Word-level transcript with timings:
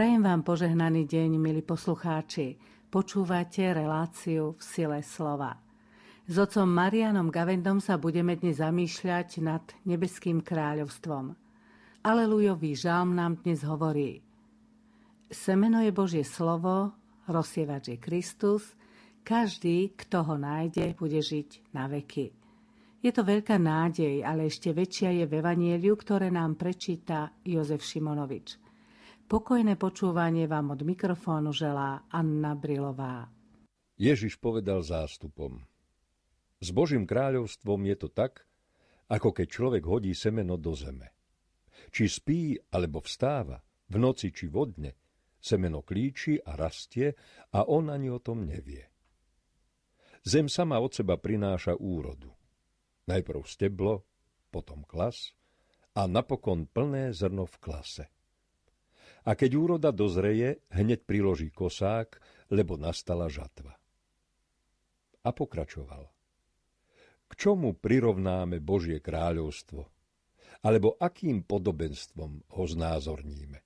Prajem 0.00 0.24
vám 0.24 0.40
požehnaný 0.40 1.04
deň, 1.04 1.36
milí 1.36 1.60
poslucháči. 1.60 2.56
Počúvate 2.88 3.68
reláciu 3.68 4.56
v 4.56 4.62
sile 4.64 5.04
slova. 5.04 5.60
S 6.24 6.40
otcom 6.40 6.64
Marianom 6.64 7.28
Gavendom 7.28 7.84
sa 7.84 8.00
budeme 8.00 8.32
dnes 8.32 8.64
zamýšľať 8.64 9.44
nad 9.44 9.60
nebeským 9.84 10.40
kráľovstvom. 10.40 11.36
Alelujový 12.00 12.72
žalm 12.80 13.12
nám 13.12 13.44
dnes 13.44 13.60
hovorí 13.60 14.24
Semeno 15.28 15.84
je 15.84 15.92
Božie 15.92 16.24
slovo, 16.24 16.96
rozsievač 17.28 17.92
je 17.92 17.98
Kristus, 18.00 18.72
každý, 19.20 19.92
kto 20.00 20.24
ho 20.24 20.40
nájde, 20.40 20.96
bude 20.96 21.20
žiť 21.20 21.76
na 21.76 21.92
veky. 21.92 22.32
Je 23.04 23.12
to 23.12 23.20
veľká 23.20 23.60
nádej, 23.60 24.24
ale 24.24 24.48
ešte 24.48 24.72
väčšia 24.72 25.12
je 25.20 25.24
v 25.28 25.44
Evanieliu, 25.44 25.92
ktoré 25.92 26.32
nám 26.32 26.56
prečíta 26.56 27.36
Jozef 27.44 27.84
Šimonovič. 27.84 28.69
Pokojné 29.30 29.78
počúvanie 29.78 30.50
vám 30.50 30.74
od 30.74 30.82
mikrofónu 30.82 31.54
želá 31.54 32.02
Anna 32.10 32.58
Brilová. 32.58 33.30
Ježiš 33.94 34.34
povedal 34.42 34.82
zástupom. 34.82 35.62
S 36.58 36.74
Božím 36.74 37.06
kráľovstvom 37.06 37.78
je 37.86 37.94
to 37.94 38.08
tak, 38.10 38.42
ako 39.06 39.30
keď 39.30 39.46
človek 39.46 39.86
hodí 39.86 40.18
semeno 40.18 40.58
do 40.58 40.74
zeme. 40.74 41.14
Či 41.94 42.10
spí 42.10 42.58
alebo 42.74 42.98
vstáva, 43.06 43.62
v 43.62 44.02
noci 44.02 44.34
či 44.34 44.50
vodne, 44.50 44.98
semeno 45.38 45.86
klíči 45.86 46.42
a 46.42 46.58
rastie 46.58 47.14
a 47.54 47.70
on 47.70 47.86
ani 47.86 48.10
o 48.10 48.18
tom 48.18 48.42
nevie. 48.42 48.82
Zem 50.26 50.50
sama 50.50 50.82
od 50.82 50.90
seba 50.90 51.14
prináša 51.22 51.78
úrodu. 51.78 52.34
Najprv 53.06 53.46
steblo, 53.46 54.02
potom 54.50 54.82
klas 54.82 55.30
a 55.94 56.10
napokon 56.10 56.66
plné 56.66 57.14
zrno 57.14 57.46
v 57.46 57.58
klase 57.62 58.10
a 59.24 59.30
keď 59.36 59.50
úroda 59.56 59.90
dozreje, 59.92 60.64
hneď 60.72 61.04
priloží 61.04 61.52
kosák, 61.52 62.16
lebo 62.50 62.80
nastala 62.80 63.28
žatva. 63.28 63.76
A 65.20 65.30
pokračoval. 65.30 66.08
K 67.30 67.32
čomu 67.36 67.76
prirovnáme 67.76 68.58
Božie 68.58 68.98
kráľovstvo? 68.98 69.86
Alebo 70.60 70.98
akým 70.98 71.46
podobenstvom 71.46 72.32
ho 72.52 72.64
znázorníme? 72.66 73.62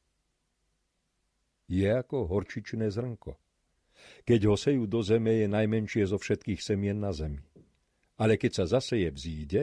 Je 1.66 1.88
ako 1.88 2.28
horčičné 2.28 2.92
zrnko. 2.92 3.40
Keď 4.28 4.40
ho 4.46 4.54
sejú 4.54 4.84
do 4.84 5.00
zeme, 5.00 5.42
je 5.42 5.48
najmenšie 5.48 6.04
zo 6.04 6.20
všetkých 6.20 6.60
semien 6.60 7.00
na 7.00 7.10
zemi. 7.16 7.40
Ale 8.20 8.36
keď 8.36 8.62
sa 8.62 8.78
zaseje 8.78 9.08
v 9.10 9.18
zíde, 9.18 9.62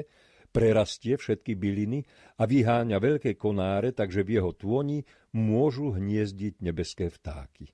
prerastie 0.52 1.16
všetky 1.16 1.56
byliny 1.56 2.04
a 2.38 2.44
vyháňa 2.46 3.00
veľké 3.00 3.40
konáre, 3.40 3.96
takže 3.96 4.28
v 4.28 4.40
jeho 4.40 4.52
tôni 4.52 5.08
môžu 5.32 5.96
hniezdiť 5.96 6.60
nebeské 6.60 7.08
vtáky. 7.08 7.72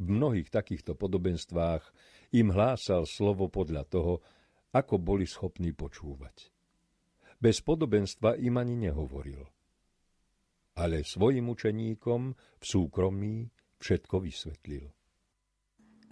V 0.00 0.06
mnohých 0.08 0.48
takýchto 0.48 0.96
podobenstvách 0.96 1.84
im 2.34 2.48
hlásal 2.50 3.04
slovo 3.04 3.46
podľa 3.52 3.84
toho, 3.86 4.24
ako 4.72 4.96
boli 4.96 5.28
schopní 5.28 5.76
počúvať. 5.76 6.48
Bez 7.36 7.60
podobenstva 7.60 8.40
im 8.40 8.56
ani 8.56 8.88
nehovoril. 8.88 9.44
Ale 10.80 11.04
svojim 11.04 11.52
učeníkom 11.52 12.20
v 12.32 12.64
súkromí 12.64 13.52
všetko 13.76 14.16
vysvetlil. 14.24 14.88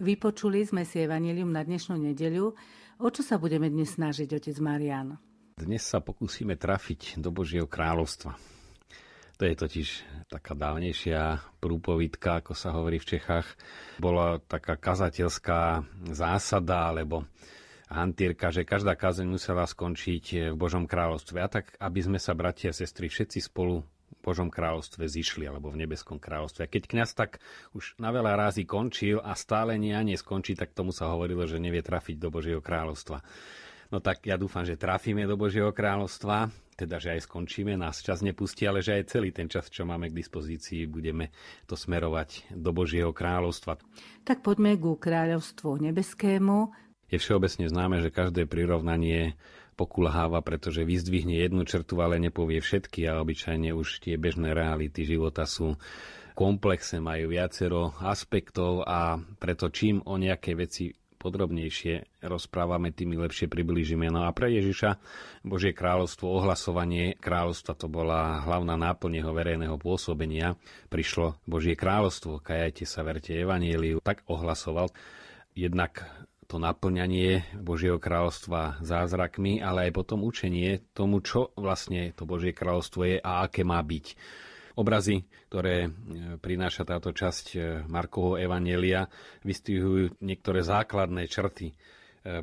Vypočuli 0.01 0.65
sme 0.65 0.81
si 0.81 1.05
Evangelium 1.05 1.53
na 1.53 1.61
dnešnú 1.61 1.93
nedeľu. 1.93 2.57
O 2.97 3.07
čo 3.13 3.21
sa 3.21 3.37
budeme 3.37 3.69
dnes 3.69 3.93
snažiť, 4.01 4.33
otec 4.33 4.57
Marian? 4.57 5.21
Dnes 5.53 5.85
sa 5.85 6.01
pokúsime 6.01 6.57
trafiť 6.57 7.21
do 7.21 7.29
Božieho 7.29 7.69
kráľovstva. 7.69 8.33
To 9.37 9.43
je 9.45 9.53
totiž 9.53 9.87
taká 10.25 10.57
dávnejšia 10.57 11.53
prúpovidka, 11.61 12.41
ako 12.41 12.57
sa 12.57 12.73
hovorí 12.73 12.97
v 12.97 13.13
Čechách. 13.13 13.45
Bola 14.01 14.41
taká 14.41 14.73
kazateľská 14.73 15.85
zásada, 16.09 16.89
alebo 16.89 17.29
hantírka, 17.85 18.49
že 18.49 18.65
každá 18.65 18.97
kázeň 18.97 19.29
musela 19.29 19.69
skončiť 19.69 20.49
v 20.49 20.57
Božom 20.57 20.89
kráľovstve. 20.89 21.37
A 21.37 21.45
tak, 21.45 21.77
aby 21.77 22.01
sme 22.01 22.17
sa, 22.17 22.33
bratia 22.33 22.73
a 22.73 22.77
sestry, 22.77 23.05
všetci 23.05 23.53
spolu 23.53 23.85
Božom 24.19 24.51
kráľovstve 24.51 25.07
zišli, 25.07 25.47
alebo 25.47 25.71
v 25.71 25.87
nebeskom 25.87 26.19
kráľovstve. 26.19 26.67
A 26.67 26.71
keď 26.71 26.83
kňaz 26.91 27.15
tak 27.15 27.39
už 27.71 27.95
na 27.97 28.11
veľa 28.11 28.35
rázy 28.35 28.67
končil 28.67 29.23
a 29.23 29.33
stále 29.33 29.79
nie 29.79 29.95
a 29.95 30.03
neskončí, 30.03 30.53
tak 30.59 30.75
tomu 30.75 30.91
sa 30.91 31.07
hovorilo, 31.09 31.47
že 31.47 31.63
nevie 31.63 31.79
trafiť 31.79 32.19
do 32.19 32.29
Božieho 32.29 32.59
kráľovstva. 32.59 33.23
No 33.91 33.99
tak 33.99 34.23
ja 34.23 34.39
dúfam, 34.39 34.63
že 34.63 34.79
trafíme 34.79 35.27
do 35.27 35.35
Božieho 35.35 35.75
kráľovstva, 35.75 36.47
teda 36.79 36.95
že 36.95 37.19
aj 37.19 37.27
skončíme, 37.27 37.75
nás 37.75 37.99
čas 37.99 38.23
nepustí, 38.23 38.63
ale 38.63 38.79
že 38.79 38.95
aj 38.95 39.11
celý 39.11 39.35
ten 39.35 39.51
čas, 39.51 39.67
čo 39.67 39.83
máme 39.83 40.07
k 40.07 40.15
dispozícii, 40.15 40.87
budeme 40.87 41.35
to 41.67 41.75
smerovať 41.75 42.55
do 42.55 42.71
Božieho 42.71 43.11
kráľovstva. 43.11 43.75
Tak 44.23 44.47
poďme 44.47 44.79
ku 44.79 44.95
kráľovstvu 44.95 45.91
nebeskému. 45.91 46.71
Je 47.11 47.19
všeobecne 47.19 47.67
známe, 47.67 47.99
že 47.99 48.15
každé 48.15 48.47
prirovnanie 48.47 49.35
pokulháva, 49.75 50.43
pretože 50.45 50.85
vyzdvihne 50.85 51.41
jednu 51.41 51.63
črtu, 51.65 51.99
ale 52.03 52.21
nepovie 52.21 52.59
všetky 52.59 53.07
a 53.09 53.19
obyčajne 53.21 53.71
už 53.73 54.03
tie 54.03 54.15
bežné 54.19 54.51
reality 54.53 55.03
života 55.03 55.47
sú 55.47 55.79
komplexe, 56.35 57.03
majú 57.03 57.31
viacero 57.31 57.93
aspektov 58.01 58.87
a 58.87 59.19
preto 59.39 59.67
čím 59.69 59.99
o 60.07 60.15
nejaké 60.15 60.55
veci 60.55 60.95
podrobnejšie 61.21 62.25
rozprávame, 62.25 62.89
tým 62.89 63.13
lepšie 63.13 63.45
priblížime. 63.45 64.09
No 64.09 64.25
a 64.25 64.33
pre 64.33 64.49
Ježiša 64.57 64.97
Božie 65.45 65.69
kráľovstvo, 65.69 66.25
ohlasovanie 66.25 67.13
kráľovstva 67.21 67.77
to 67.77 67.85
bola 67.85 68.41
hlavná 68.41 68.73
náplň 68.73 69.21
jeho 69.21 69.29
verejného 69.29 69.77
pôsobenia. 69.77 70.57
Prišlo 70.89 71.37
Božie 71.45 71.77
kráľovstvo, 71.77 72.41
kajajte 72.41 72.89
sa, 72.89 73.05
verte 73.05 73.37
Evanieliu, 73.37 74.01
tak 74.01 74.25
ohlasoval 74.25 74.89
jednak 75.53 76.01
to 76.51 76.59
naplňanie 76.59 77.47
Božieho 77.55 77.95
kráľovstva 77.95 78.83
zázrakmi, 78.83 79.63
ale 79.63 79.87
aj 79.87 79.95
potom 79.95 80.27
učenie 80.27 80.83
tomu, 80.91 81.23
čo 81.23 81.55
vlastne 81.55 82.11
to 82.11 82.27
Božie 82.27 82.51
kráľovstvo 82.51 83.07
je 83.07 83.17
a 83.23 83.47
aké 83.47 83.63
má 83.63 83.79
byť. 83.79 84.19
Obrazy, 84.75 85.23
ktoré 85.47 85.87
e, 85.87 85.89
prináša 86.43 86.83
táto 86.83 87.15
časť 87.15 87.45
e, 87.55 87.59
Markovho 87.87 88.35
Evanielia, 88.35 89.07
vystihujú 89.47 90.19
niektoré 90.19 90.59
základné 90.63 91.31
črty. 91.31 91.71
E, 91.71 91.75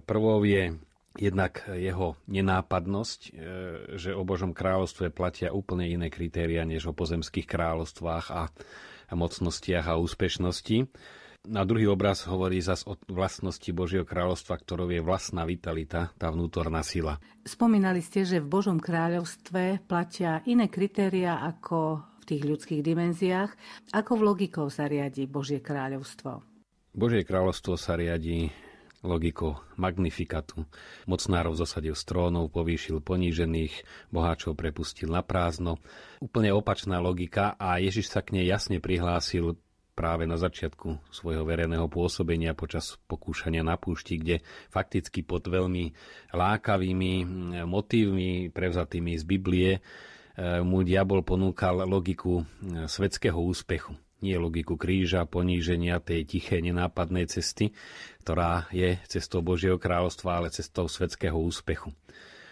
prvou 0.00 0.40
je 0.44 0.72
jednak 1.18 1.66
jeho 1.66 2.14
nenápadnosť, 2.30 3.20
že 3.98 4.14
o 4.14 4.22
Božom 4.22 4.54
kráľovstve 4.54 5.10
platia 5.10 5.50
úplne 5.50 5.90
iné 5.90 6.14
kritéria 6.14 6.62
než 6.62 6.86
o 6.86 6.94
pozemských 6.94 7.42
kráľovstvách 7.42 8.26
a 8.30 8.46
mocnostiach 9.18 9.90
a 9.90 9.98
úspešnosti. 9.98 10.86
Na 11.48 11.64
druhý 11.64 11.88
obraz 11.88 12.28
hovorí 12.28 12.60
zas 12.60 12.84
o 12.84 13.00
vlastnosti 13.08 13.72
Božieho 13.72 14.04
kráľovstva, 14.04 14.60
ktorou 14.60 14.92
je 14.92 15.00
vlastná 15.00 15.48
vitalita, 15.48 16.12
tá 16.20 16.28
vnútorná 16.28 16.84
sila. 16.84 17.16
Spomínali 17.40 18.04
ste, 18.04 18.28
že 18.28 18.44
v 18.44 18.52
Božom 18.52 18.76
kráľovstve 18.76 19.88
platia 19.88 20.44
iné 20.44 20.68
kritéria 20.68 21.40
ako 21.40 22.04
v 22.20 22.24
tých 22.28 22.42
ľudských 22.44 22.84
dimenziách. 22.84 23.56
Ako 23.96 24.20
v 24.20 24.26
logikou 24.28 24.68
sa 24.68 24.92
riadi 24.92 25.24
Božie 25.24 25.64
kráľovstvo? 25.64 26.44
Božie 26.92 27.24
kráľovstvo 27.24 27.80
sa 27.80 27.96
riadi 27.96 28.52
logikou 29.00 29.56
magnifikatu. 29.80 30.68
Mocnárov 31.08 31.56
zosadil 31.56 31.96
z 31.96 32.04
trónov, 32.04 32.52
povýšil 32.52 33.00
ponížených, 33.00 33.72
boháčov 34.12 34.52
prepustil 34.52 35.08
na 35.08 35.24
prázdno. 35.24 35.80
Úplne 36.20 36.52
opačná 36.52 37.00
logika 37.00 37.56
a 37.56 37.80
Ježiš 37.80 38.12
sa 38.12 38.20
k 38.20 38.36
nej 38.36 38.44
jasne 38.44 38.84
prihlásil 38.84 39.56
práve 39.98 40.30
na 40.30 40.38
začiatku 40.38 41.10
svojho 41.10 41.42
verejného 41.42 41.90
pôsobenia 41.90 42.54
počas 42.54 42.94
pokúšania 43.10 43.66
na 43.66 43.74
púšti, 43.74 44.22
kde 44.22 44.46
fakticky 44.70 45.26
pod 45.26 45.50
veľmi 45.50 45.90
lákavými 46.30 47.12
motívmi 47.66 48.54
prevzatými 48.54 49.18
z 49.18 49.24
Biblie 49.26 49.70
e, 49.74 49.80
mu 50.62 50.86
diabol 50.86 51.26
ponúkal 51.26 51.82
logiku 51.82 52.46
e, 52.46 52.86
svetského 52.86 53.42
úspechu. 53.42 53.98
Nie 54.22 54.38
logiku 54.38 54.78
kríža, 54.78 55.26
poníženia 55.26 55.98
tej 55.98 56.26
tiché, 56.30 56.62
nenápadnej 56.62 57.26
cesty, 57.26 57.74
ktorá 58.22 58.70
je 58.70 59.02
cestou 59.10 59.42
Božieho 59.42 59.82
kráľovstva, 59.82 60.42
ale 60.42 60.54
cestou 60.54 60.86
svetského 60.86 61.34
úspechu. 61.34 61.90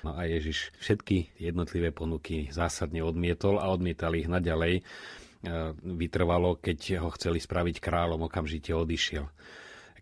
No 0.03 0.15
a 0.15 0.27
Ježiš 0.27 0.71
všetky 0.79 1.35
jednotlivé 1.39 1.91
ponuky 1.91 2.51
zásadne 2.55 3.03
odmietol 3.03 3.59
a 3.59 3.67
odmietal 3.71 4.15
ich 4.15 4.31
naďalej 4.31 4.87
vytrvalo, 5.81 6.59
keď 6.59 7.01
ho 7.03 7.11
chceli 7.15 7.39
spraviť 7.39 7.79
kráľom, 7.79 8.27
okamžite 8.27 8.75
odišiel. 8.75 9.27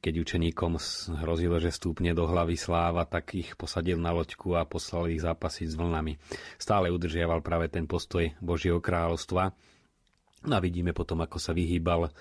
Keď 0.04 0.20
učeníkom 0.20 0.76
hrozilo, 1.24 1.56
že 1.56 1.72
stúpne 1.72 2.12
do 2.12 2.28
hlavy 2.28 2.60
sláva, 2.60 3.08
tak 3.08 3.32
ich 3.32 3.56
posadil 3.56 3.96
na 3.96 4.12
loďku 4.12 4.52
a 4.52 4.68
poslal 4.68 5.08
ich 5.08 5.24
zápasiť 5.24 5.72
s 5.72 5.78
vlnami. 5.80 6.20
Stále 6.60 6.92
udržiaval 6.92 7.40
práve 7.40 7.72
ten 7.72 7.88
postoj 7.88 8.28
Božieho 8.36 8.84
kráľovstva. 8.84 9.56
No 10.44 10.52
a 10.52 10.60
vidíme 10.60 10.92
potom, 10.92 11.24
ako 11.24 11.40
sa 11.40 11.56
vyhýbal 11.56 12.12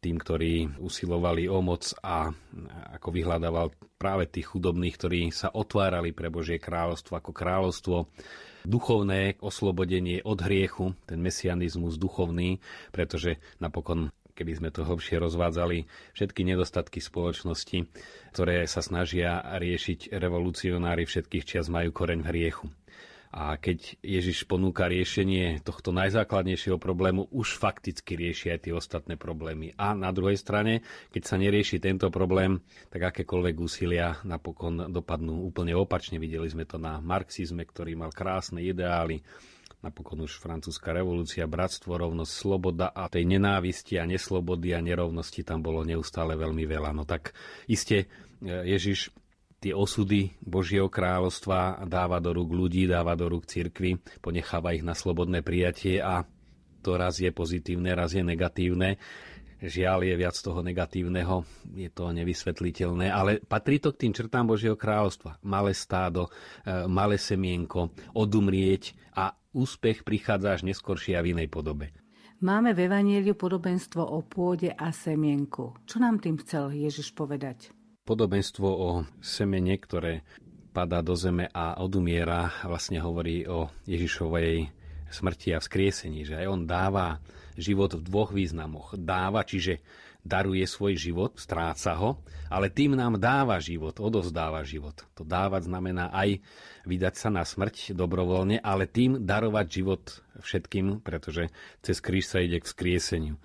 tým, 0.00 0.16
ktorí 0.20 0.78
usilovali 0.78 1.48
o 1.48 1.58
moc 1.64 1.90
a 2.04 2.30
ako 2.94 3.08
vyhľadával 3.10 3.72
práve 3.96 4.28
tých 4.28 4.52
chudobných, 4.52 4.94
ktorí 4.94 5.20
sa 5.32 5.48
otvárali 5.50 6.12
pre 6.12 6.28
Božie 6.28 6.60
kráľovstvo 6.60 7.16
ako 7.16 7.32
kráľovstvo 7.32 7.96
duchovné 8.66 9.40
oslobodenie 9.40 10.20
od 10.26 10.38
hriechu, 10.42 10.92
ten 11.06 11.22
mesianizmus 11.22 11.96
duchovný, 11.96 12.58
pretože 12.90 13.38
napokon 13.62 14.12
keby 14.36 14.52
sme 14.52 14.68
to 14.68 14.84
hlbšie 14.84 15.16
rozvádzali, 15.16 15.88
všetky 16.12 16.44
nedostatky 16.44 17.00
spoločnosti, 17.00 17.88
ktoré 18.36 18.68
sa 18.68 18.84
snažia 18.84 19.40
riešiť 19.40 20.12
revolucionári 20.12 21.08
všetkých 21.08 21.44
čias, 21.48 21.72
majú 21.72 21.88
koreň 21.88 22.20
v 22.20 22.28
hriechu. 22.28 22.68
A 23.34 23.58
keď 23.58 23.98
Ježiš 24.00 24.46
ponúka 24.46 24.86
riešenie 24.86 25.62
tohto 25.64 25.90
najzákladnejšieho 25.94 26.78
problému, 26.78 27.28
už 27.30 27.58
fakticky 27.58 28.16
rieši 28.16 28.54
aj 28.54 28.60
tie 28.66 28.72
ostatné 28.72 29.14
problémy. 29.18 29.74
A 29.76 29.92
na 29.92 30.14
druhej 30.14 30.38
strane, 30.38 30.86
keď 31.10 31.22
sa 31.24 31.36
nerieši 31.36 31.82
tento 31.82 32.08
problém, 32.08 32.62
tak 32.88 33.14
akékoľvek 33.14 33.54
úsilia 33.58 34.16
napokon 34.22 34.88
dopadnú 34.88 35.44
úplne 35.44 35.74
opačne. 35.76 36.16
Videli 36.22 36.46
sme 36.48 36.64
to 36.64 36.80
na 36.80 37.02
marxizme, 37.02 37.66
ktorý 37.66 37.98
mal 37.98 38.14
krásne 38.14 38.62
ideály, 38.62 39.20
napokon 39.84 40.24
už 40.24 40.42
francúzska 40.42 40.90
revolúcia, 40.90 41.46
bratstvo, 41.46 41.94
rovnosť, 41.94 42.32
sloboda 42.32 42.90
a 42.90 43.06
tej 43.06 43.28
nenávisti 43.28 44.00
a 44.00 44.08
neslobody 44.08 44.74
a 44.74 44.80
nerovnosti 44.82 45.46
tam 45.46 45.62
bolo 45.62 45.86
neustále 45.86 46.34
veľmi 46.34 46.64
veľa. 46.66 46.90
No 46.96 47.06
tak 47.06 47.36
iste 47.70 48.08
Ježiš 48.42 49.14
tie 49.60 49.72
osudy 49.72 50.36
Božieho 50.44 50.92
kráľovstva 50.92 51.88
dáva 51.88 52.20
do 52.20 52.36
rúk 52.36 52.52
ľudí, 52.52 52.84
dáva 52.84 53.16
do 53.16 53.32
rúk 53.32 53.48
cirkvy, 53.48 53.98
ponecháva 54.20 54.76
ich 54.76 54.84
na 54.84 54.92
slobodné 54.92 55.40
prijatie 55.40 55.98
a 56.00 56.24
to 56.84 56.94
raz 56.94 57.18
je 57.18 57.32
pozitívne, 57.34 57.90
raz 57.96 58.14
je 58.14 58.22
negatívne. 58.22 59.00
Žiaľ 59.56 60.04
je 60.04 60.14
viac 60.20 60.36
toho 60.36 60.60
negatívneho, 60.60 61.48
je 61.72 61.88
to 61.88 62.12
nevysvetliteľné, 62.12 63.08
ale 63.08 63.40
patrí 63.40 63.80
to 63.80 63.96
k 63.96 64.04
tým 64.06 64.12
črtám 64.12 64.44
Božieho 64.44 64.76
kráľovstva. 64.76 65.40
Malé 65.40 65.72
stádo, 65.72 66.28
e, 66.28 66.84
malé 66.86 67.16
semienko, 67.16 67.88
odumrieť 68.12 68.92
a 69.16 69.32
úspech 69.56 70.04
prichádza 70.04 70.60
až 70.60 70.68
neskoršie 70.68 71.16
a 71.16 71.24
v 71.24 71.32
inej 71.32 71.48
podobe. 71.48 71.96
Máme 72.44 72.76
v 72.76 72.84
Evanieliu 72.84 73.32
podobenstvo 73.32 74.04
o 74.04 74.20
pôde 74.20 74.68
a 74.76 74.92
semienku. 74.92 75.72
Čo 75.88 76.04
nám 76.04 76.20
tým 76.20 76.36
chcel 76.44 76.76
Ježiš 76.76 77.16
povedať? 77.16 77.72
Podobenstvo 78.06 78.68
o 78.70 79.02
semene, 79.18 79.74
ktoré 79.82 80.22
padá 80.70 81.02
do 81.02 81.18
zeme 81.18 81.50
a 81.50 81.82
odumiera, 81.82 82.54
vlastne 82.62 83.02
hovorí 83.02 83.42
o 83.50 83.66
Ježišovej 83.82 84.70
smrti 85.10 85.50
a 85.50 85.58
vzkriesení, 85.58 86.22
že 86.22 86.38
aj 86.38 86.46
on 86.46 86.60
dáva 86.70 87.18
život 87.58 87.98
v 87.98 88.06
dvoch 88.06 88.30
významoch. 88.30 88.94
Dáva, 88.94 89.42
čiže 89.42 89.82
daruje 90.26 90.66
svoj 90.66 90.94
život, 90.98 91.34
stráca 91.38 91.98
ho, 91.98 92.22
ale 92.50 92.70
tým 92.70 92.98
nám 92.98 93.18
dáva 93.18 93.62
život, 93.62 93.94
odozdáva 94.02 94.66
život. 94.66 95.06
To 95.14 95.22
dávať 95.22 95.70
znamená 95.70 96.10
aj 96.10 96.42
vydať 96.86 97.14
sa 97.14 97.28
na 97.30 97.46
smrť 97.46 97.94
dobrovoľne, 97.94 98.58
ale 98.62 98.90
tým 98.90 99.22
darovať 99.22 99.66
život 99.70 100.02
všetkým, 100.42 101.02
pretože 101.02 101.50
cez 101.82 102.02
kríž 102.02 102.26
sa 102.26 102.42
ide 102.42 102.58
k 102.58 102.68
vzkrieseniu. 102.70 103.38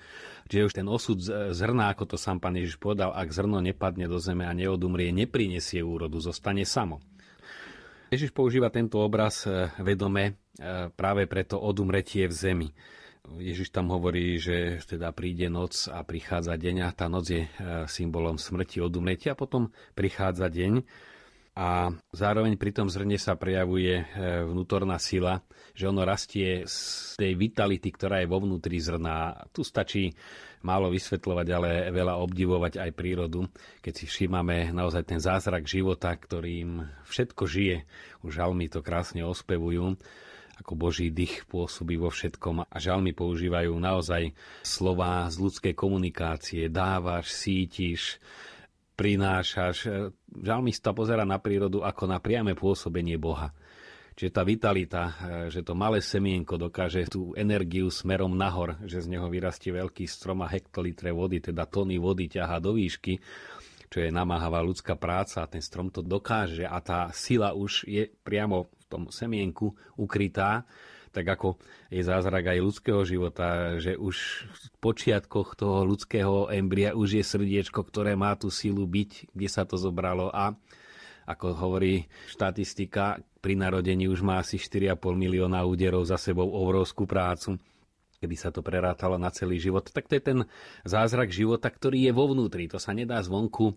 Čiže 0.50 0.68
už 0.68 0.74
ten 0.74 0.88
osud 0.88 1.18
zrna, 1.54 1.94
ako 1.94 2.16
to 2.16 2.18
sám 2.18 2.42
pán 2.42 2.58
Ježiš 2.58 2.80
povedal, 2.82 3.14
ak 3.14 3.30
zrno 3.30 3.60
nepadne 3.60 4.08
do 4.10 4.18
zeme 4.18 4.48
a 4.48 4.54
neodumrie, 4.56 5.14
neprinesie 5.14 5.84
úrodu, 5.84 6.18
zostane 6.18 6.64
samo. 6.64 7.04
Ježiš 8.12 8.36
používa 8.36 8.68
tento 8.68 9.00
obraz 9.00 9.48
e, 9.48 9.72
vedome 9.80 10.24
e, 10.28 10.32
práve 10.92 11.32
preto 11.32 11.56
odumretie 11.56 12.28
v 12.28 12.36
zemi. 12.36 12.70
Ježiš 13.40 13.72
tam 13.72 13.88
hovorí, 13.96 14.36
že 14.36 14.84
teda 14.84 15.16
príde 15.16 15.48
noc 15.48 15.88
a 15.88 16.04
prichádza 16.04 16.60
deň 16.60 16.76
a 16.84 16.90
tá 16.92 17.08
noc 17.08 17.32
je 17.32 17.48
e, 17.48 17.50
symbolom 17.88 18.36
smrti, 18.36 18.84
odumretia 18.84 19.32
a 19.32 19.40
potom 19.40 19.72
prichádza 19.96 20.52
deň 20.52 20.84
a 21.52 21.92
zároveň 22.16 22.56
pri 22.56 22.72
tom 22.72 22.88
zrne 22.88 23.20
sa 23.20 23.36
prejavuje 23.36 24.08
vnútorná 24.48 24.96
sila, 24.96 25.44
že 25.76 25.88
ono 25.88 26.08
rastie 26.08 26.64
z 26.64 26.78
tej 27.20 27.36
vitality, 27.36 27.92
ktorá 27.92 28.24
je 28.24 28.32
vo 28.32 28.40
vnútri 28.40 28.80
zrna. 28.80 29.36
Tu 29.52 29.64
stačí 29.68 30.16
málo 30.64 30.88
vysvetľovať, 30.94 31.48
ale 31.52 31.92
veľa 31.92 32.24
obdivovať 32.24 32.80
aj 32.80 32.92
prírodu, 32.96 33.52
keď 33.84 33.94
si 34.00 34.06
všímame 34.08 34.72
naozaj 34.72 35.04
ten 35.04 35.20
zázrak 35.20 35.68
života, 35.68 36.14
ktorým 36.16 36.88
všetko 37.08 37.44
žije. 37.44 37.84
Už 38.24 38.32
žalmy 38.40 38.72
to 38.72 38.80
krásne 38.80 39.26
ospevujú 39.28 40.00
ako 40.62 40.78
Boží 40.78 41.10
dých 41.10 41.50
pôsobí 41.50 41.98
vo 41.98 42.14
všetkom 42.14 42.70
a 42.70 42.78
žalmy 42.78 43.18
používajú 43.18 43.74
naozaj 43.82 44.30
slova 44.62 45.26
z 45.34 45.42
ľudskej 45.42 45.74
komunikácie. 45.74 46.70
Dávaš, 46.70 47.34
sítiš, 47.34 48.22
prinášaš. 49.02 49.90
Žalmista 50.30 50.94
pozera 50.94 51.26
na 51.26 51.42
prírodu 51.42 51.82
ako 51.82 52.06
na 52.06 52.22
priame 52.22 52.54
pôsobenie 52.54 53.18
Boha. 53.18 53.50
Čiže 54.14 54.32
tá 54.38 54.46
vitalita, 54.46 55.02
e, 55.02 55.14
že 55.50 55.66
to 55.66 55.74
malé 55.74 55.98
semienko 55.98 56.60
dokáže 56.60 57.10
tú 57.10 57.34
energiu 57.34 57.90
smerom 57.90 58.38
nahor, 58.38 58.78
že 58.86 59.02
z 59.02 59.18
neho 59.18 59.26
vyrastie 59.26 59.74
veľký 59.74 60.06
strom 60.06 60.46
a 60.46 60.52
hektolitre 60.52 61.10
vody, 61.10 61.42
teda 61.42 61.66
tony 61.66 61.98
vody 61.98 62.30
ťahá 62.30 62.62
do 62.62 62.78
výšky, 62.78 63.18
čo 63.90 63.98
je 63.98 64.14
namáhavá 64.14 64.62
ľudská 64.62 64.94
práca 65.00 65.42
a 65.42 65.50
ten 65.50 65.64
strom 65.64 65.90
to 65.90 66.06
dokáže 66.06 66.68
a 66.68 66.78
tá 66.84 67.10
sila 67.16 67.58
už 67.58 67.90
je 67.90 68.06
priamo 68.22 68.70
v 68.70 68.86
tom 68.86 69.04
semienku 69.10 69.74
ukrytá, 69.98 70.70
tak 71.12 71.28
ako 71.28 71.60
je 71.92 72.02
zázrak 72.02 72.56
aj 72.56 72.60
ľudského 72.64 73.02
života, 73.04 73.78
že 73.78 74.00
už 74.00 74.48
v 74.48 74.66
počiatkoch 74.80 75.60
toho 75.60 75.84
ľudského 75.84 76.48
embria 76.50 76.96
už 76.96 77.20
je 77.20 77.24
srdiečko, 77.24 77.84
ktoré 77.84 78.16
má 78.16 78.34
tú 78.40 78.48
silu 78.48 78.88
byť, 78.88 79.36
kde 79.36 79.48
sa 79.52 79.68
to 79.68 79.76
zobralo. 79.76 80.32
A 80.32 80.56
ako 81.28 81.54
hovorí 81.54 82.08
štatistika, 82.32 83.20
pri 83.44 83.60
narodení 83.60 84.08
už 84.08 84.24
má 84.24 84.40
asi 84.40 84.58
4,5 84.58 84.98
milióna 85.14 85.62
úderov 85.68 86.08
za 86.08 86.18
sebou 86.18 86.48
obrovskú 86.50 87.06
prácu 87.06 87.60
keby 88.22 88.38
sa 88.38 88.54
to 88.54 88.62
prerátalo 88.62 89.18
na 89.18 89.34
celý 89.34 89.58
život, 89.58 89.90
tak 89.90 90.06
to 90.06 90.14
je 90.14 90.22
ten 90.22 90.40
zázrak 90.86 91.34
života, 91.34 91.74
ktorý 91.74 92.06
je 92.06 92.14
vo 92.14 92.30
vnútri. 92.30 92.70
To 92.70 92.78
sa 92.78 92.94
nedá 92.94 93.18
zvonku 93.18 93.74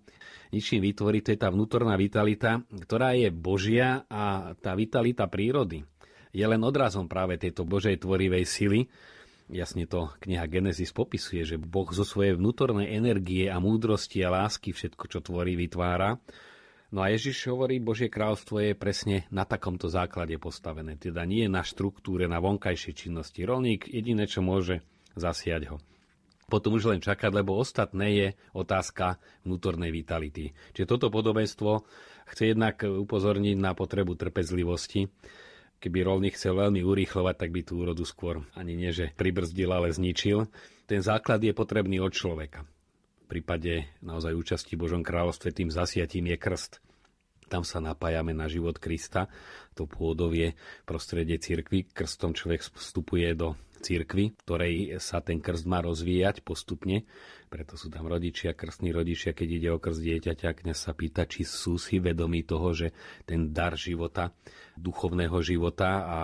ničím 0.53 0.85
vytvoriť, 0.85 1.23
to 1.25 1.33
je 1.33 1.41
tá 1.41 1.49
vnútorná 1.49 1.97
vitalita, 1.97 2.61
ktorá 2.69 3.17
je 3.17 3.33
Božia 3.33 4.05
a 4.13 4.53
tá 4.61 4.77
vitalita 4.77 5.25
prírody 5.27 5.89
je 6.35 6.45
len 6.45 6.61
odrazom 6.61 7.07
práve 7.07 7.39
tejto 7.39 7.63
Božej 7.63 8.03
tvorivej 8.03 8.45
sily. 8.45 8.91
Jasne 9.47 9.87
to 9.87 10.11
kniha 10.19 10.51
Genesis 10.51 10.91
popisuje, 10.91 11.47
že 11.47 11.57
Boh 11.57 11.87
zo 11.95 12.03
svojej 12.03 12.35
vnútornej 12.35 12.91
energie 12.93 13.47
a 13.47 13.63
múdrosti 13.63 14.21
a 14.27 14.35
lásky 14.35 14.75
všetko, 14.75 15.05
čo 15.07 15.23
tvorí, 15.23 15.55
vytvára 15.55 16.19
No 16.95 17.03
a 17.03 17.11
Ježiš 17.11 17.51
hovorí, 17.51 17.83
Božie 17.83 18.07
kráľstvo 18.07 18.63
je 18.63 18.79
presne 18.79 19.27
na 19.35 19.43
takomto 19.43 19.91
základe 19.91 20.39
postavené. 20.39 20.95
Teda 20.95 21.27
nie 21.27 21.51
na 21.51 21.67
štruktúre, 21.67 22.31
na 22.31 22.39
vonkajšej 22.39 22.95
činnosti. 22.95 23.43
Rolník 23.43 23.91
jediné, 23.91 24.31
čo 24.31 24.47
môže, 24.47 24.79
zasiať 25.19 25.75
ho. 25.75 25.83
Potom 26.47 26.79
už 26.79 26.95
len 26.95 27.03
čakať, 27.03 27.35
lebo 27.35 27.59
ostatné 27.59 28.07
je 28.15 28.29
otázka 28.55 29.19
vnútornej 29.43 29.91
vitality. 29.91 30.55
Čiže 30.71 30.87
toto 30.87 31.11
podobenstvo 31.11 31.83
chce 32.31 32.55
jednak 32.55 32.79
upozorniť 32.87 33.59
na 33.59 33.75
potrebu 33.75 34.15
trpezlivosti. 34.15 35.11
Keby 35.85 36.01
rolník 36.01 36.41
chcel 36.41 36.57
veľmi 36.57 36.81
urýchlovať, 36.81 37.45
tak 37.45 37.51
by 37.53 37.61
tú 37.61 37.85
úrodu 37.85 38.09
skôr 38.09 38.41
ani 38.57 38.73
nie, 38.73 38.89
že 38.89 39.13
pribrzdil, 39.21 39.69
ale 39.69 39.93
zničil. 39.93 40.49
Ten 40.89 41.05
základ 41.05 41.45
je 41.45 41.53
potrebný 41.53 42.01
od 42.01 42.17
človeka 42.17 42.65
v 43.25 43.27
prípade 43.41 43.89
naozaj 44.05 44.37
účasti 44.37 44.77
v 44.77 44.85
Božom 44.85 45.01
kráľovstve 45.01 45.57
tým 45.57 45.73
zasiatím 45.73 46.29
je 46.29 46.37
krst. 46.37 46.73
Tam 47.49 47.65
sa 47.65 47.81
napájame 47.81 48.37
na 48.37 48.49
život 48.53 48.77
Krista, 48.77 49.33
to 49.73 49.89
pôdovie 49.89 50.57
prostredie 50.85 51.41
cirkvy. 51.41 51.89
Krstom 51.89 52.37
človek 52.37 52.61
vstupuje 52.77 53.33
do 53.33 53.57
cirkvy, 53.85 54.33
ktorej 54.41 54.97
sa 54.97 55.21
ten 55.21 55.45
krst 55.45 55.69
má 55.69 55.85
rozvíjať 55.85 56.41
postupne. 56.41 57.05
Preto 57.53 57.77
sú 57.77 57.93
tam 57.93 58.09
rodičia, 58.09 58.57
krstní 58.57 58.91
rodičia, 58.91 59.37
keď 59.37 59.49
ide 59.53 59.69
o 59.71 59.79
krst 59.79 60.01
dieťaťa, 60.01 60.65
kňaz 60.65 60.79
sa 60.89 60.97
pýta, 60.97 61.29
či 61.29 61.45
sú 61.45 61.77
si 61.77 62.01
vedomí 62.01 62.49
toho, 62.49 62.73
že 62.73 62.97
ten 63.29 63.53
dar 63.53 63.77
života, 63.77 64.33
duchovného 64.75 65.39
života 65.45 65.91
a 66.03 66.19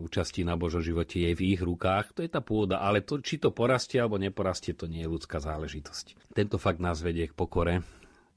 účasti 0.00 0.42
na 0.42 0.56
Božom 0.56 0.80
živote 0.80 1.20
je 1.20 1.36
v 1.36 1.54
ich 1.54 1.60
rukách. 1.60 2.16
To 2.16 2.24
je 2.24 2.30
tá 2.32 2.40
pôda, 2.40 2.80
ale 2.80 3.04
to, 3.04 3.20
či 3.20 3.38
to 3.38 3.52
porastie 3.52 4.00
alebo 4.00 4.16
neporastie, 4.18 4.72
to 4.72 4.88
nie 4.88 5.04
je 5.04 5.12
ľudská 5.12 5.38
záležitosť. 5.38 6.34
Tento 6.34 6.56
fakt 6.56 6.82
nás 6.82 6.98
vedie 7.04 7.30
k 7.30 7.36
pokore, 7.36 7.84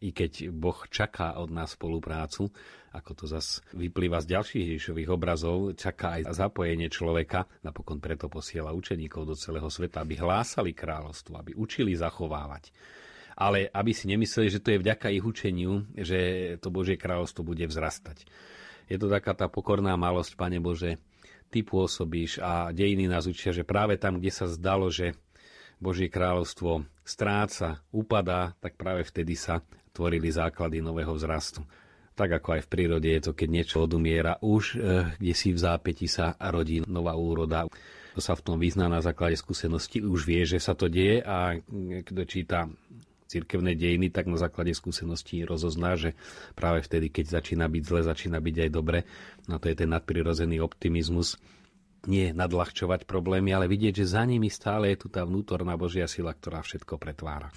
i 0.04 0.12
keď 0.12 0.52
Boh 0.52 0.76
čaká 0.92 1.40
od 1.40 1.50
nás 1.50 1.74
spoluprácu, 1.74 2.52
ako 2.96 3.12
to 3.14 3.26
zas 3.28 3.60
vyplýva 3.76 4.24
z 4.24 4.32
ďalších 4.32 4.64
Ježišových 4.72 5.10
obrazov, 5.12 5.76
čaká 5.76 6.20
aj 6.20 6.32
zapojenie 6.32 6.88
človeka, 6.88 7.44
napokon 7.62 8.00
preto 8.00 8.32
posiela 8.32 8.72
učeníkov 8.72 9.28
do 9.28 9.36
celého 9.36 9.68
sveta, 9.68 10.02
aby 10.02 10.16
hlásali 10.16 10.72
kráľovstvo, 10.72 11.36
aby 11.36 11.52
učili 11.60 11.92
zachovávať. 11.92 12.72
Ale 13.36 13.68
aby 13.68 13.92
si 13.92 14.08
nemysleli, 14.08 14.48
že 14.48 14.64
to 14.64 14.72
je 14.72 14.80
vďaka 14.80 15.12
ich 15.12 15.24
učeniu, 15.28 15.84
že 15.92 16.20
to 16.64 16.72
Božie 16.72 16.96
kráľovstvo 16.96 17.44
bude 17.44 17.68
vzrastať. 17.68 18.24
Je 18.88 18.96
to 18.96 19.12
taká 19.12 19.36
tá 19.36 19.52
pokorná 19.52 20.00
malosť, 20.00 20.40
Pane 20.40 20.64
Bože, 20.64 20.96
Ty 21.52 21.62
pôsobíš 21.62 22.40
a 22.42 22.72
dejiny 22.72 23.12
nás 23.12 23.28
učia, 23.28 23.52
že 23.52 23.68
práve 23.68 24.00
tam, 24.00 24.18
kde 24.18 24.32
sa 24.34 24.48
zdalo, 24.48 24.88
že 24.90 25.14
Božie 25.78 26.08
kráľovstvo 26.08 26.88
stráca, 27.04 27.84
upadá, 27.92 28.56
tak 28.64 28.80
práve 28.80 29.04
vtedy 29.04 29.36
sa 29.36 29.62
tvorili 29.92 30.32
základy 30.32 30.80
nového 30.80 31.12
vzrastu. 31.16 31.64
Tak 32.16 32.32
ako 32.32 32.56
aj 32.56 32.62
v 32.64 32.72
prírode 32.72 33.10
je 33.12 33.22
to, 33.28 33.32
keď 33.36 33.50
niečo 33.52 33.78
odumiera, 33.84 34.40
už 34.40 34.80
e, 34.80 35.14
kde 35.20 35.34
si 35.36 35.52
v 35.52 35.60
zápäti 35.60 36.08
sa 36.08 36.32
rodí 36.40 36.80
nová 36.88 37.12
úroda. 37.20 37.68
Kto 38.16 38.24
sa 38.24 38.40
v 38.40 38.44
tom 38.48 38.56
vyzná 38.56 38.88
na 38.88 39.04
základe 39.04 39.36
skúsenosti, 39.36 40.00
už 40.00 40.24
vie, 40.24 40.48
že 40.48 40.64
sa 40.64 40.72
to 40.72 40.88
deje 40.88 41.20
a 41.20 41.60
kto 42.08 42.24
číta 42.24 42.72
cirkevné 43.28 43.76
dejiny, 43.76 44.14
tak 44.14 44.32
na 44.32 44.40
základe 44.40 44.72
skúseností 44.72 45.44
rozozná, 45.44 46.00
že 46.00 46.16
práve 46.56 46.86
vtedy, 46.86 47.12
keď 47.12 47.42
začína 47.42 47.68
byť 47.68 47.84
zle, 47.84 48.02
začína 48.08 48.40
byť 48.40 48.56
aj 48.64 48.70
dobre. 48.72 49.04
No 49.52 49.60
to 49.60 49.68
je 49.68 49.76
ten 49.76 49.92
nadprirodzený 49.92 50.64
optimizmus. 50.64 51.36
Nie 52.06 52.32
nadľahčovať 52.32 53.10
problémy, 53.10 53.52
ale 53.52 53.66
vidieť, 53.66 54.06
že 54.06 54.16
za 54.16 54.24
nimi 54.24 54.48
stále 54.48 54.94
je 54.94 55.04
tu 55.04 55.08
tá 55.10 55.26
vnútorná 55.26 55.74
Božia 55.74 56.06
sila, 56.06 56.32
ktorá 56.32 56.62
všetko 56.62 57.02
pretvára. 57.02 57.50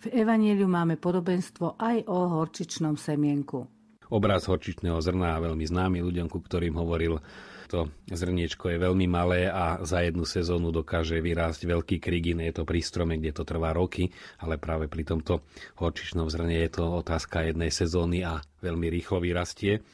V 0.00 0.08
Evanieliu 0.08 0.64
máme 0.64 0.96
podobenstvo 0.96 1.76
aj 1.76 2.08
o 2.08 2.18
horčičnom 2.40 2.96
semienku. 2.96 3.79
Obraz 4.10 4.50
horčičného 4.50 4.98
zrna, 4.98 5.38
veľmi 5.38 5.64
známy 5.64 5.98
ľuďom, 6.02 6.26
ku 6.26 6.42
ktorým 6.42 6.74
hovoril 6.76 7.22
to 7.70 7.86
zrniečko 8.10 8.74
je 8.74 8.82
veľmi 8.82 9.06
malé 9.06 9.46
a 9.46 9.78
za 9.86 10.02
jednu 10.02 10.26
sezónu 10.26 10.74
dokáže 10.74 11.22
vyrásť 11.22 11.70
veľký 11.70 12.02
krigin. 12.02 12.42
Je 12.42 12.50
to 12.50 12.66
pri 12.66 12.82
strome, 12.82 13.14
kde 13.14 13.30
to 13.30 13.46
trvá 13.46 13.70
roky, 13.70 14.10
ale 14.42 14.58
práve 14.58 14.90
pri 14.90 15.06
tomto 15.06 15.46
horčičnom 15.78 16.26
zrne 16.26 16.66
je 16.66 16.82
to 16.82 16.84
otázka 16.98 17.46
jednej 17.46 17.70
sezóny 17.70 18.26
a 18.26 18.42
veľmi 18.58 18.90
rýchlo 18.90 19.22
vyrastie. 19.22 19.86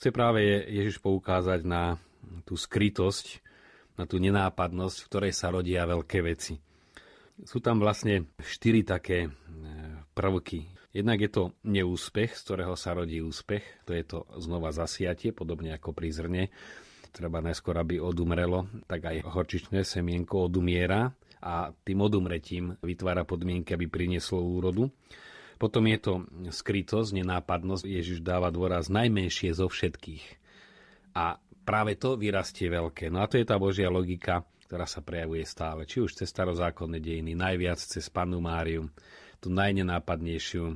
Chce 0.00 0.08
práve 0.16 0.64
Ježiš 0.64 0.96
poukázať 1.04 1.60
na 1.68 2.00
tú 2.48 2.56
skrytosť, 2.56 3.44
na 4.00 4.08
tú 4.08 4.16
nenápadnosť, 4.16 4.96
v 5.04 5.08
ktorej 5.12 5.32
sa 5.36 5.52
rodia 5.52 5.84
veľké 5.84 6.24
veci. 6.24 6.56
Sú 7.44 7.60
tam 7.60 7.84
vlastne 7.84 8.32
štyri 8.40 8.80
také 8.80 9.28
e, 9.28 9.30
prvky. 10.16 10.79
Jednak 10.90 11.22
je 11.22 11.30
to 11.30 11.42
neúspech, 11.62 12.34
z 12.34 12.42
ktorého 12.42 12.74
sa 12.74 12.98
rodí 12.98 13.22
úspech, 13.22 13.86
to 13.86 13.94
je 13.94 14.02
to 14.02 14.26
znova 14.42 14.74
zasiatie, 14.74 15.30
podobne 15.30 15.70
ako 15.74 15.94
pri 15.94 16.08
zrne 16.10 16.42
treba 17.10 17.42
najskôr, 17.42 17.74
aby 17.76 17.98
odumrelo, 17.98 18.70
tak 18.86 19.10
aj 19.10 19.26
horčičné 19.26 19.82
semienko 19.82 20.46
odumiera 20.46 21.10
a 21.42 21.74
tým 21.74 21.98
odumretím 22.06 22.78
vytvára 22.80 23.26
podmienky, 23.26 23.74
aby 23.74 23.90
prinieslo 23.90 24.40
úrodu. 24.40 24.88
Potom 25.60 25.84
je 25.92 25.98
to 26.00 26.12
skrytosť, 26.48 27.20
nenápadnosť. 27.20 27.84
Ježiš 27.84 28.24
dáva 28.24 28.48
dôraz 28.48 28.88
najmenšie 28.88 29.52
zo 29.52 29.68
všetkých. 29.68 30.24
A 31.12 31.36
práve 31.68 32.00
to 32.00 32.16
vyrastie 32.16 32.72
veľké. 32.72 33.12
No 33.12 33.20
a 33.20 33.28
to 33.28 33.36
je 33.36 33.44
tá 33.44 33.60
Božia 33.60 33.92
logika, 33.92 34.40
ktorá 34.64 34.88
sa 34.88 35.04
prejavuje 35.04 35.44
stále. 35.44 35.84
Či 35.84 36.00
už 36.00 36.16
cez 36.16 36.32
starozákonné 36.32 36.96
dejiny, 37.02 37.36
najviac 37.36 37.76
cez 37.76 38.08
Panu 38.08 38.40
Máriu, 38.40 38.88
tú 39.40 39.48
najnenápadnejšiu 39.50 40.64
e, 40.68 40.74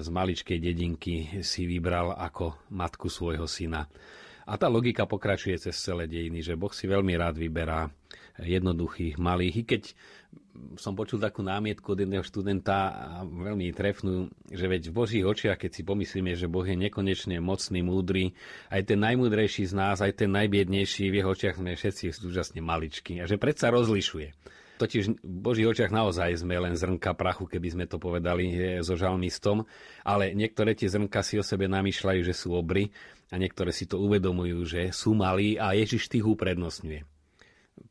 z 0.00 0.08
maličkej 0.08 0.58
dedinky 0.62 1.14
si 1.42 1.66
vybral 1.66 2.14
ako 2.14 2.56
matku 2.70 3.10
svojho 3.10 3.44
syna. 3.50 3.90
A 4.50 4.58
tá 4.58 4.66
logika 4.66 5.06
pokračuje 5.06 5.58
cez 5.58 5.78
celé 5.78 6.10
dejiny, 6.10 6.42
že 6.42 6.58
Boh 6.58 6.72
si 6.74 6.90
veľmi 6.90 7.14
rád 7.14 7.38
vyberá 7.38 7.86
jednoduchých, 8.40 9.20
malých. 9.20 9.54
I 9.62 9.64
keď 9.68 9.82
som 10.76 10.96
počul 10.96 11.20
takú 11.20 11.40
námietku 11.40 11.86
od 11.92 12.02
jedného 12.04 12.24
študenta 12.24 12.78
a 12.90 13.06
veľmi 13.24 13.70
trefnú, 13.72 14.28
že 14.50 14.66
veď 14.66 14.90
v 14.90 14.96
Božích 14.96 15.24
očiach, 15.24 15.58
keď 15.60 15.70
si 15.70 15.82
pomyslíme, 15.86 16.32
že 16.36 16.50
Boh 16.50 16.64
je 16.64 16.76
nekonečne 16.76 17.38
mocný, 17.38 17.80
múdry, 17.84 18.34
aj 18.68 18.90
ten 18.90 18.98
najmúdrejší 19.00 19.70
z 19.70 19.74
nás, 19.76 20.02
aj 20.02 20.24
ten 20.24 20.30
najbiednejší, 20.34 21.08
v 21.08 21.22
jeho 21.22 21.32
očiach 21.32 21.56
sme 21.56 21.76
všetci 21.76 22.26
úžasne 22.26 22.60
maličkí 22.60 23.22
a 23.22 23.24
že 23.30 23.40
predsa 23.40 23.72
rozlišuje. 23.72 24.34
Totiž 24.80 25.20
v 25.20 25.36
Božích 25.44 25.68
očiach 25.68 25.92
naozaj 25.92 26.40
sme 26.40 26.56
len 26.56 26.72
zrnka 26.72 27.12
prachu, 27.12 27.44
keby 27.44 27.68
sme 27.68 27.84
to 27.84 28.00
povedali 28.00 28.80
so 28.80 28.96
žalmistom, 28.96 29.68
ale 30.08 30.32
niektoré 30.32 30.72
tie 30.72 30.88
zrnka 30.88 31.20
si 31.20 31.36
o 31.36 31.44
sebe 31.44 31.68
namýšľajú, 31.68 32.20
že 32.24 32.32
sú 32.32 32.56
obry 32.56 32.88
a 33.28 33.36
niektoré 33.36 33.76
si 33.76 33.84
to 33.84 34.00
uvedomujú, 34.00 34.64
že 34.64 34.80
sú 34.88 35.12
malí 35.12 35.60
a 35.60 35.76
Ježiš 35.76 36.08
tých 36.08 36.24
uprednostňuje. 36.24 37.04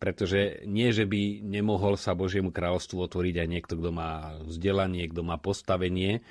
Pretože 0.01 0.65
nie, 0.65 0.89
že 0.89 1.05
by 1.05 1.45
nemohol 1.45 1.93
sa 1.93 2.17
Božiemu 2.17 2.49
kráľovstvu 2.49 3.05
otvoriť 3.05 3.35
aj 3.37 3.47
niekto, 3.53 3.73
kto 3.77 3.93
má 3.93 4.41
vzdelanie, 4.49 5.05
kto 5.13 5.21
má 5.21 5.37
postavenie, 5.37 6.25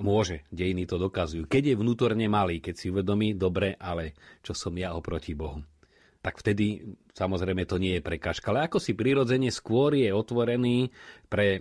môže, 0.00 0.48
dejiny 0.48 0.88
to 0.88 0.96
dokazujú. 0.96 1.44
Keď 1.44 1.72
je 1.72 1.76
vnútorne 1.76 2.24
malý, 2.32 2.64
keď 2.64 2.74
si 2.80 2.88
uvedomí, 2.88 3.36
dobre, 3.36 3.76
ale 3.76 4.16
čo 4.40 4.56
som 4.56 4.72
ja 4.72 4.96
oproti 4.96 5.36
Bohu 5.36 5.60
tak 6.26 6.42
vtedy 6.42 6.82
samozrejme 7.14 7.62
to 7.70 7.78
nie 7.78 7.98
je 7.98 8.02
prekažka. 8.02 8.50
Ale 8.50 8.66
ako 8.66 8.82
si 8.82 8.98
prirodzene 8.98 9.54
skôr 9.54 9.94
je 9.94 10.10
otvorený 10.10 10.90
pre 11.30 11.58
e, 11.58 11.60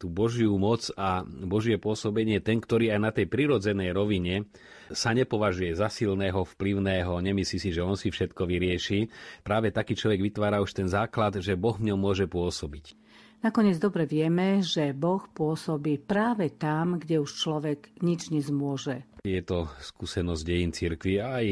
tú 0.00 0.08
Božiu 0.08 0.56
moc 0.56 0.88
a 0.96 1.20
Božie 1.28 1.76
pôsobenie 1.76 2.40
ten, 2.40 2.64
ktorý 2.64 2.96
aj 2.96 3.00
na 3.04 3.12
tej 3.12 3.28
prirodzenej 3.28 3.92
rovine 3.92 4.48
sa 4.88 5.12
nepovažuje 5.12 5.76
za 5.76 5.92
silného, 5.92 6.48
vplyvného, 6.48 7.12
nemyslí 7.20 7.58
si, 7.60 7.76
že 7.76 7.84
on 7.84 7.92
si 7.92 8.08
všetko 8.08 8.48
vyrieši. 8.48 9.12
Práve 9.44 9.68
taký 9.68 9.92
človek 9.92 10.32
vytvára 10.32 10.64
už 10.64 10.72
ten 10.72 10.88
základ, 10.88 11.36
že 11.44 11.60
Boh 11.60 11.76
v 11.76 11.92
ňom 11.92 12.00
môže 12.00 12.24
pôsobiť. 12.24 12.96
Nakoniec 13.44 13.76
dobre 13.76 14.08
vieme, 14.08 14.64
že 14.64 14.96
Boh 14.96 15.20
pôsobí 15.20 16.00
práve 16.00 16.48
tam, 16.48 16.96
kde 16.96 17.20
už 17.20 17.28
človek 17.36 17.92
nič 18.00 18.32
nezmôže. 18.32 19.04
Je 19.20 19.44
to 19.44 19.68
skúsenosť 19.84 20.40
dejín 20.40 20.72
cirkvi 20.72 21.20
aj 21.20 21.44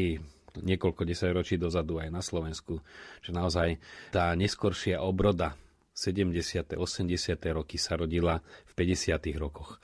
niekoľko 0.59 1.01
desaťročí 1.07 1.57
dozadu 1.57 1.97
aj 1.97 2.09
na 2.13 2.21
Slovensku, 2.21 2.83
že 3.23 3.31
naozaj 3.33 3.81
tá 4.13 4.29
neskoršia 4.37 5.01
obroda 5.01 5.57
70. 5.93 6.73
80. 6.77 7.09
roky 7.53 7.77
sa 7.77 7.97
rodila 7.97 8.41
v 8.69 8.71
50. 8.75 9.13
rokoch. 9.37 9.77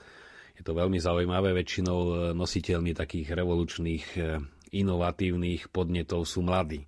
Je 0.57 0.65
to 0.65 0.75
veľmi 0.75 0.99
zaujímavé, 0.99 1.55
väčšinou 1.55 1.99
e, 2.01 2.13
nositeľmi 2.35 2.91
takých 2.91 3.31
revolučných, 3.31 4.05
e, 4.19 4.43
inovatívnych 4.75 5.71
podnetov 5.71 6.27
sú 6.27 6.43
mladí. 6.43 6.83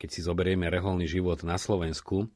Keď 0.00 0.08
si 0.08 0.20
zoberieme 0.24 0.66
reholný 0.72 1.04
život 1.04 1.44
na 1.44 1.60
Slovensku, 1.60 2.30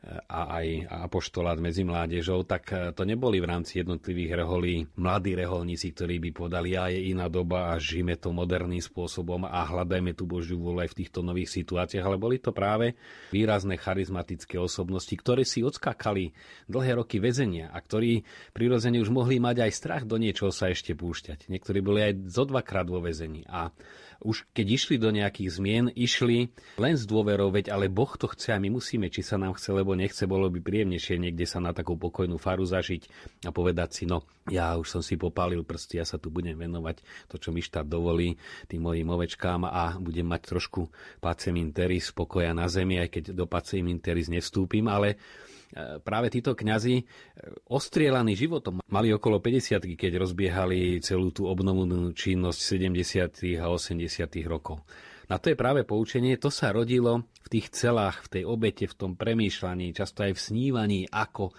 a 0.00 0.64
aj 0.64 0.88
apoštolát 0.88 1.60
medzi 1.60 1.84
mládežou, 1.84 2.48
tak 2.48 2.72
e, 2.72 2.88
to 2.96 3.04
neboli 3.04 3.36
v 3.36 3.52
rámci 3.52 3.84
jednotlivých 3.84 4.32
reholí 4.40 4.88
mladí 4.96 5.36
reholníci, 5.36 5.92
ktorí 5.92 6.16
by 6.24 6.30
podali, 6.32 6.72
a 6.72 6.88
je 6.88 7.12
iná 7.12 7.28
doba 7.28 7.76
a 7.76 7.76
žijeme 7.76 8.16
to 8.16 8.32
moderným 8.32 8.80
spôsobom 8.80 9.44
a 9.44 9.60
hľadajme 9.60 10.16
tú 10.16 10.24
Božiu 10.24 10.56
vôľu 10.56 10.88
aj 10.88 10.90
v 10.96 10.98
týchto 11.04 11.20
nových 11.20 11.52
situáciách, 11.52 12.00
ale 12.00 12.16
boli 12.16 12.40
to 12.40 12.48
práve 12.48 12.96
výrazné 13.28 13.76
charizmatické 13.76 14.56
osobnosti, 14.56 15.12
ktoré 15.12 15.44
si 15.44 15.60
odskákali 15.60 16.32
dlhé 16.64 17.04
roky 17.04 17.20
väzenia 17.20 17.68
a 17.68 17.76
ktorí 17.76 18.24
prirodzene 18.56 19.04
už 19.04 19.12
mohli 19.12 19.36
mať 19.36 19.68
aj 19.68 19.72
strach 19.76 20.04
do 20.08 20.16
niečoho 20.16 20.48
sa 20.48 20.72
ešte 20.72 20.96
púšťať. 20.96 21.52
Niektorí 21.52 21.84
boli 21.84 22.00
aj 22.08 22.12
zo 22.24 22.48
dvakrát 22.48 22.88
vo 22.88 23.04
väzení 23.04 23.44
a 23.52 23.68
už 24.20 24.48
keď 24.52 24.66
išli 24.68 24.96
do 25.00 25.08
nejakých 25.08 25.50
zmien, 25.56 25.84
išli 25.92 26.52
len 26.76 26.94
s 26.94 27.08
dôverou, 27.08 27.48
veď 27.48 27.72
ale 27.72 27.88
Boh 27.88 28.12
to 28.16 28.28
chce 28.28 28.52
a 28.52 28.60
my 28.60 28.68
musíme, 28.68 29.08
či 29.08 29.24
sa 29.24 29.40
nám 29.40 29.56
chce, 29.56 29.72
lebo 29.72 29.96
nechce, 29.96 30.28
bolo 30.28 30.52
by 30.52 30.60
príjemnejšie 30.60 31.16
niekde 31.16 31.48
sa 31.48 31.58
na 31.58 31.72
takú 31.72 31.96
pokojnú 31.96 32.36
faru 32.36 32.68
zažiť 32.68 33.08
a 33.48 33.50
povedať 33.50 33.90
si, 33.90 34.04
no 34.04 34.28
ja 34.52 34.76
už 34.76 34.88
som 34.88 35.02
si 35.04 35.16
popálil 35.16 35.64
prsty, 35.64 36.00
ja 36.00 36.06
sa 36.08 36.20
tu 36.20 36.28
budem 36.28 36.56
venovať 36.56 37.00
to, 37.32 37.40
čo 37.40 37.48
mi 37.52 37.64
štát 37.64 37.88
dovolí, 37.88 38.36
tým 38.68 38.84
mojim 38.84 39.08
ovečkám 39.08 39.64
a 39.64 39.96
budem 39.96 40.28
mať 40.28 40.52
trošku 40.52 40.92
pacem 41.22 41.56
interis, 41.56 42.12
pokoja 42.12 42.52
na 42.52 42.68
zemi, 42.68 43.00
aj 43.00 43.08
keď 43.08 43.24
do 43.32 43.48
pacem 43.48 43.84
interis 43.88 44.28
nevstúpim, 44.28 44.84
ale 44.90 45.16
práve 46.02 46.34
títo 46.34 46.58
kňazi 46.58 46.94
e, 46.98 47.04
ostrielaní 47.70 48.34
životom 48.34 48.82
mali 48.90 49.14
okolo 49.14 49.38
50 49.38 49.86
keď 49.94 50.18
rozbiehali 50.18 50.98
celú 50.98 51.30
tú 51.30 51.46
obnovnú 51.46 52.10
činnosť 52.10 52.58
70. 52.58 53.62
a 53.62 53.70
80. 53.70 54.02
rokov. 54.50 54.82
Na 55.30 55.38
to 55.38 55.54
je 55.54 55.56
práve 55.56 55.86
poučenie, 55.86 56.34
to 56.42 56.50
sa 56.50 56.74
rodilo 56.74 57.22
v 57.46 57.48
tých 57.48 57.70
celách, 57.70 58.26
v 58.26 58.28
tej 58.34 58.42
obete, 58.50 58.90
v 58.90 58.98
tom 58.98 59.12
premýšľaní, 59.14 59.94
často 59.94 60.26
aj 60.26 60.34
v 60.34 60.42
snívaní, 60.42 61.00
ako 61.06 61.50
e, 61.50 61.54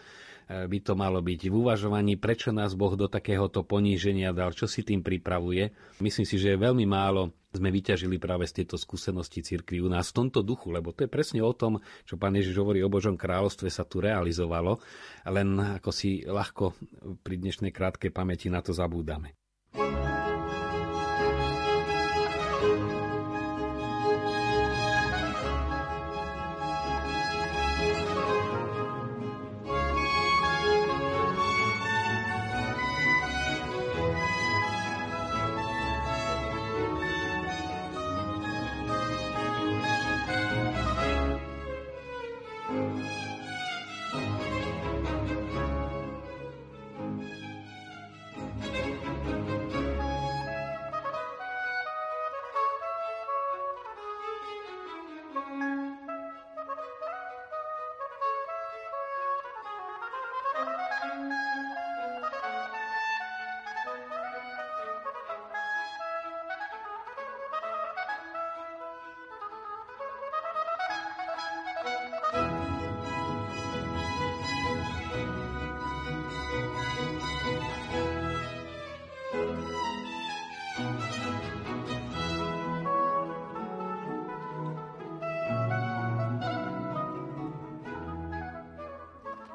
by 0.52 0.80
to 0.84 0.94
malo 1.00 1.24
byť 1.24 1.48
v 1.48 1.56
uvažovaní, 1.56 2.20
prečo 2.20 2.52
nás 2.52 2.76
Boh 2.76 2.94
do 3.00 3.08
takéhoto 3.08 3.64
poníženia 3.64 4.36
dal, 4.36 4.52
čo 4.52 4.68
si 4.68 4.84
tým 4.84 5.00
pripravuje. 5.00 5.72
Myslím 6.04 6.28
si, 6.28 6.36
že 6.36 6.60
veľmi 6.60 6.84
málo 6.84 7.32
sme 7.52 7.68
vyťažili 7.68 8.16
práve 8.16 8.48
z 8.48 8.64
tejto 8.64 8.80
skúsenosti 8.80 9.44
cirkvi 9.44 9.84
u 9.84 9.92
nás 9.92 10.12
v 10.12 10.24
tomto 10.24 10.40
duchu, 10.40 10.72
lebo 10.72 10.96
to 10.96 11.04
je 11.04 11.12
presne 11.12 11.44
o 11.44 11.52
tom, 11.52 11.84
čo 12.08 12.16
pán 12.16 12.36
Ježiš 12.36 12.56
hovorí 12.56 12.80
o 12.80 12.92
Božom 12.92 13.20
kráľovstve 13.20 13.68
sa 13.68 13.84
tu 13.84 14.00
realizovalo, 14.00 14.80
len 15.28 15.60
ako 15.60 15.92
si 15.92 16.24
ľahko 16.24 16.76
pri 17.20 17.36
dnešnej 17.44 17.76
krátkej 17.76 18.12
pamäti 18.16 18.48
na 18.48 18.64
to 18.64 18.72
zabúdame. 18.72 19.36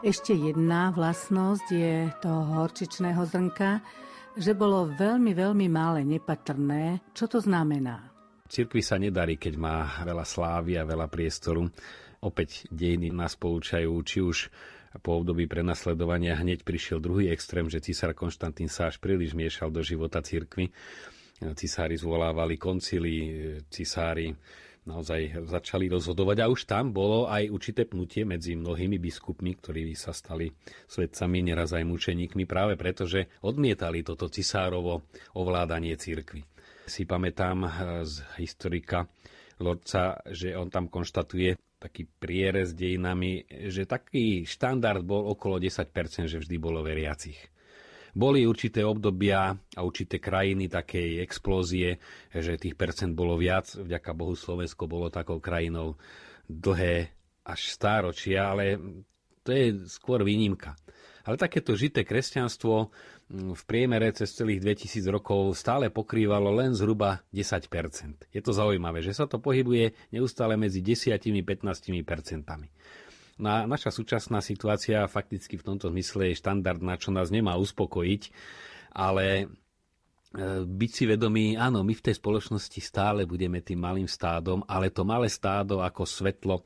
Ešte 0.06 0.38
jedna 0.38 0.94
vlastnosť 0.94 1.66
je 1.66 2.06
toho 2.22 2.62
horčičného 2.62 3.26
zrnka, 3.26 3.82
že 4.38 4.54
bolo 4.54 4.86
veľmi, 4.94 5.34
veľmi 5.34 5.66
malé, 5.66 6.06
nepatrné. 6.06 7.02
Čo 7.10 7.26
to 7.26 7.38
znamená? 7.42 8.14
Cirkvi 8.46 8.86
sa 8.86 9.02
nedarí, 9.02 9.34
keď 9.34 9.58
má 9.58 9.98
veľa 10.06 10.22
slávy 10.22 10.78
a 10.78 10.86
veľa 10.86 11.10
priestoru. 11.10 11.66
Opäť 12.22 12.70
dejiny 12.70 13.10
nás 13.10 13.34
poučajú, 13.34 13.90
či 14.06 14.22
už 14.22 14.46
po 15.02 15.18
období 15.18 15.50
prenasledovania 15.50 16.38
hneď 16.38 16.62
prišiel 16.62 17.02
druhý 17.02 17.34
extrém, 17.34 17.66
že 17.66 17.82
císar 17.82 18.14
Konštantín 18.14 18.70
sa 18.70 18.86
až 18.86 19.02
príliš 19.02 19.34
miešal 19.34 19.74
do 19.74 19.82
života 19.82 20.22
cirkvy. 20.22 20.70
Cisári 21.58 21.98
zvolávali 21.98 22.54
koncily, 22.54 23.14
cisári 23.74 24.30
naozaj 24.86 25.50
začali 25.50 25.90
rozhodovať 25.90 26.36
a 26.40 26.50
už 26.50 26.64
tam 26.64 26.94
bolo 26.94 27.26
aj 27.26 27.50
určité 27.50 27.84
pnutie 27.84 28.22
medzi 28.22 28.54
mnohými 28.54 28.96
biskupmi, 29.02 29.58
ktorí 29.58 29.92
sa 29.98 30.14
stali 30.14 30.48
svedcami, 30.86 31.42
neraz 31.42 31.74
aj 31.74 31.84
mučeníkmi, 31.84 32.46
práve 32.46 32.78
preto, 32.78 33.04
že 33.04 33.26
odmietali 33.42 34.06
toto 34.06 34.30
cisárovo 34.30 35.10
ovládanie 35.34 35.98
církvy. 35.98 36.46
Si 36.86 37.02
pamätám 37.02 37.66
eh, 37.66 37.70
z 38.06 38.14
historika 38.38 39.10
Lorca, 39.58 40.22
že 40.30 40.54
on 40.54 40.70
tam 40.70 40.86
konštatuje 40.86 41.58
taký 41.76 42.08
prierez 42.08 42.72
dejinami, 42.72 43.44
že 43.68 43.84
taký 43.84 44.48
štandard 44.48 45.04
bol 45.04 45.28
okolo 45.28 45.60
10%, 45.60 46.24
že 46.24 46.40
vždy 46.40 46.56
bolo 46.56 46.80
veriacich. 46.80 47.36
Boli 48.16 48.48
určité 48.48 48.80
obdobia 48.80 49.52
a 49.52 49.80
určité 49.84 50.16
krajiny 50.16 50.72
takej 50.72 51.20
explózie, 51.20 52.00
že 52.32 52.56
tých 52.56 52.72
percent 52.72 53.12
bolo 53.12 53.36
viac. 53.36 53.76
Vďaka 53.76 54.16
Bohu 54.16 54.32
Slovensko 54.32 54.88
bolo 54.88 55.12
takou 55.12 55.36
krajinou 55.36 56.00
dlhé 56.48 57.12
až 57.44 57.60
stáročia, 57.68 58.56
ale 58.56 58.80
to 59.44 59.52
je 59.52 59.84
skôr 59.86 60.24
výnimka. 60.24 60.74
Ale 61.26 61.36
takéto 61.36 61.74
žité 61.74 62.06
kresťanstvo 62.06 62.88
mm, 63.28 63.52
v 63.52 63.62
priemere 63.66 64.14
cez 64.14 64.32
celých 64.32 64.62
2000 64.64 65.04
rokov 65.10 65.52
stále 65.58 65.92
pokrývalo 65.92 66.54
len 66.56 66.72
zhruba 66.72 67.20
10%. 67.36 67.68
Je 68.32 68.40
to 68.40 68.54
zaujímavé, 68.54 69.02
že 69.02 69.12
sa 69.12 69.28
to 69.28 69.42
pohybuje 69.42 69.92
neustále 70.14 70.56
medzi 70.56 70.80
10-15%. 70.80 71.44
Na, 73.36 73.68
naša 73.68 73.92
súčasná 73.92 74.40
situácia 74.40 75.04
fakticky 75.04 75.60
v 75.60 75.66
tomto 75.72 75.92
zmysle 75.92 76.32
je 76.32 76.40
štandardná, 76.40 76.96
čo 76.96 77.12
nás 77.12 77.28
nemá 77.28 77.60
uspokojiť, 77.60 78.32
ale 78.96 79.26
e, 79.36 79.46
byť 80.64 80.90
si 80.90 81.04
vedomí, 81.04 81.52
áno, 81.60 81.84
my 81.84 81.92
v 81.92 82.04
tej 82.08 82.16
spoločnosti 82.16 82.80
stále 82.80 83.28
budeme 83.28 83.60
tým 83.60 83.76
malým 83.76 84.08
stádom, 84.08 84.64
ale 84.64 84.88
to 84.88 85.04
malé 85.04 85.28
stádo 85.28 85.84
ako 85.84 86.08
svetlo 86.08 86.64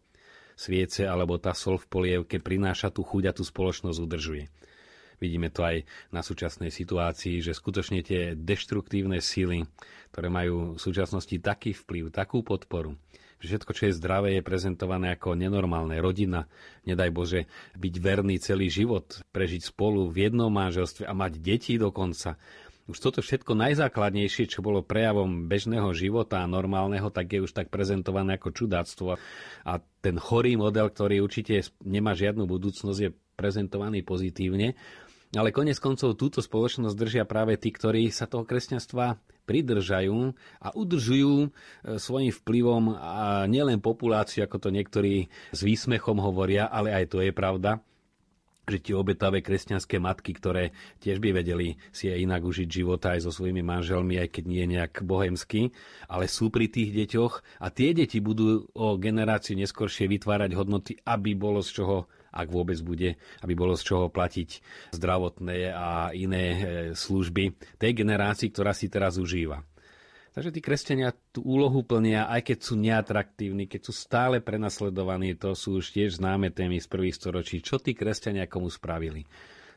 sviece 0.54 1.09
alebo 1.09 1.42
tá 1.42 1.56
sol 1.56 1.80
v 1.80 1.90
polievke 1.90 2.38
prináša 2.38 2.94
tú 2.94 3.02
chuť 3.02 3.22
a 3.26 3.35
tú 3.35 3.42
spoločnosť 3.42 3.98
udržuje. 3.98 4.44
Vidíme 5.20 5.52
to 5.52 5.66
aj 5.66 5.85
na 6.14 6.24
súčasnej 6.24 6.72
situácii, 6.72 7.44
že 7.44 7.52
skutočne 7.52 8.00
tie 8.00 8.33
deštruktívne 8.33 9.20
síly, 9.20 9.68
ktoré 10.14 10.33
majú 10.33 10.76
v 10.76 10.80
súčasnosti 10.80 11.37
taký 11.42 11.76
vplyv, 11.76 12.09
takú 12.09 12.40
podporu, 12.40 12.96
Všetko, 13.40 13.72
čo 13.72 13.88
je 13.88 13.96
zdravé, 13.96 14.37
je 14.37 14.44
prezentované 14.44 15.16
ako 15.16 15.33
nenormálne. 15.33 15.96
Rodina, 15.96 16.44
nedaj 16.85 17.11
Bože, 17.11 17.40
byť 17.72 17.94
verný 17.96 18.37
celý 18.37 18.68
život, 18.68 19.24
prežiť 19.33 19.72
spolu 19.72 20.12
v 20.12 20.29
jednom 20.29 20.53
manželstve 20.53 21.09
a 21.09 21.16
mať 21.16 21.40
deti 21.40 21.81
dokonca. 21.81 22.37
Už 22.90 22.98
toto 22.98 23.22
všetko 23.22 23.55
najzákladnejšie, 23.55 24.50
čo 24.50 24.66
bolo 24.66 24.83
prejavom 24.83 25.46
bežného 25.46 25.94
života 25.94 26.42
a 26.42 26.50
normálneho, 26.50 27.07
tak 27.09 27.31
je 27.31 27.46
už 27.46 27.55
tak 27.55 27.70
prezentované 27.70 28.35
ako 28.35 28.50
čudáctvo. 28.50 29.14
A 29.62 29.72
ten 30.03 30.18
chorý 30.18 30.59
model, 30.59 30.90
ktorý 30.90 31.22
určite 31.22 31.64
nemá 31.87 32.18
žiadnu 32.18 32.50
budúcnosť, 32.50 32.98
je 32.98 33.14
prezentovaný 33.38 34.03
pozitívne. 34.03 34.74
Ale 35.31 35.55
konec 35.55 35.79
koncov 35.79 36.19
túto 36.19 36.43
spoločnosť 36.43 36.97
držia 36.99 37.23
práve 37.23 37.55
tí, 37.55 37.71
ktorí 37.71 38.11
sa 38.11 38.27
toho 38.27 38.43
kresťanstva 38.43 39.14
pridržajú 39.47 40.35
a 40.59 40.69
udržujú 40.75 41.35
e, 41.43 41.49
svojim 42.03 42.35
vplyvom 42.35 42.99
a 42.99 43.47
nielen 43.47 43.79
populáciu, 43.79 44.47
ako 44.47 44.59
to 44.59 44.69
niektorí 44.75 45.31
s 45.55 45.61
výsmechom 45.62 46.19
hovoria, 46.19 46.66
ale 46.66 46.90
aj 46.90 47.14
to 47.14 47.23
je 47.23 47.31
pravda, 47.31 47.79
že 48.71 48.79
tie 48.79 48.95
obetavé 48.95 49.43
kresťanské 49.43 49.99
matky, 49.99 50.35
ktoré 50.35 50.71
tiež 51.03 51.19
by 51.19 51.43
vedeli 51.43 51.79
si 51.90 52.07
aj 52.07 52.23
inak 52.23 52.43
užiť 52.47 52.69
života 52.71 53.19
aj 53.19 53.27
so 53.27 53.31
svojimi 53.35 53.62
manželmi, 53.66 54.23
aj 54.23 54.29
keď 54.31 54.45
nie 54.47 54.64
nejak 54.66 55.03
bohemsky, 55.03 55.75
ale 56.07 56.31
sú 56.31 56.55
pri 56.55 56.71
tých 56.71 56.95
deťoch 56.95 57.62
a 57.62 57.66
tie 57.75 57.90
deti 57.90 58.23
budú 58.23 58.71
o 58.75 58.95
generáciu 58.99 59.59
neskôršie 59.59 60.07
vytvárať 60.07 60.55
hodnoty, 60.55 60.99
aby 61.03 61.35
bolo 61.35 61.62
z 61.62 61.83
čoho 61.83 62.07
ak 62.31 62.49
vôbec 62.51 62.79
bude, 62.83 63.19
aby 63.43 63.53
bolo 63.59 63.75
z 63.75 63.83
čoho 63.87 64.07
platiť 64.09 64.62
zdravotné 64.95 65.75
a 65.75 66.14
iné 66.14 66.45
e, 66.47 66.61
služby 66.95 67.55
tej 67.79 67.93
generácii, 67.93 68.51
ktorá 68.55 68.71
si 68.71 68.87
teraz 68.87 69.19
užíva. 69.19 69.62
Takže 70.31 70.55
tí 70.55 70.61
kresťania 70.62 71.11
tú 71.35 71.43
úlohu 71.43 71.83
plnia, 71.83 72.31
aj 72.31 72.55
keď 72.55 72.59
sú 72.62 72.79
neatraktívni, 72.79 73.66
keď 73.66 73.90
sú 73.90 73.93
stále 73.93 74.38
prenasledovaní, 74.38 75.35
to 75.35 75.59
sú 75.59 75.83
už 75.83 75.90
tiež 75.90 76.23
známe 76.23 76.55
témy 76.55 76.79
z 76.79 76.87
prvých 76.87 77.19
storočí. 77.19 77.59
Čo 77.59 77.83
tí 77.83 77.99
kresťania 77.99 78.47
komu 78.47 78.71
spravili? 78.71 79.27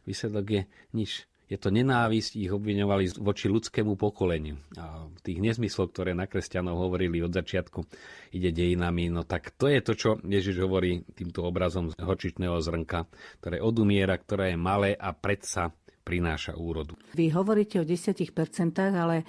Výsledok 0.06 0.46
je 0.46 0.62
nič 0.94 1.26
je 1.54 1.62
to 1.62 1.70
nenávisť, 1.70 2.42
ich 2.42 2.50
obviňovali 2.50 3.22
voči 3.22 3.46
ľudskému 3.46 3.94
pokoleniu. 3.94 4.58
A 4.82 5.06
tých 5.22 5.38
nezmyslov, 5.38 5.94
ktoré 5.94 6.18
na 6.18 6.26
kresťanov 6.26 6.82
hovorili 6.82 7.22
od 7.22 7.30
začiatku, 7.30 7.86
ide 8.34 8.50
dejinami, 8.50 9.13
no 9.13 9.22
tak 9.22 9.54
to 9.54 9.70
je 9.70 9.80
to, 9.86 9.94
čo 9.94 10.10
Ježiš 10.26 10.66
hovorí 10.66 11.06
týmto 11.13 11.46
obrazom 11.46 11.94
z 11.94 12.02
horčičného 12.02 12.58
zrnka, 12.58 13.06
ktoré 13.46 13.62
odumiera, 13.62 14.18
ktoré 14.18 14.58
je 14.58 14.58
malé 14.58 14.98
a 14.98 15.13
predsa 15.13 15.70
prináša 16.02 16.58
úrodu. 16.58 16.98
Vy 17.13 17.30
hovoríte 17.38 17.78
o 17.78 17.86
10%, 17.86 18.34
ale 18.89 19.22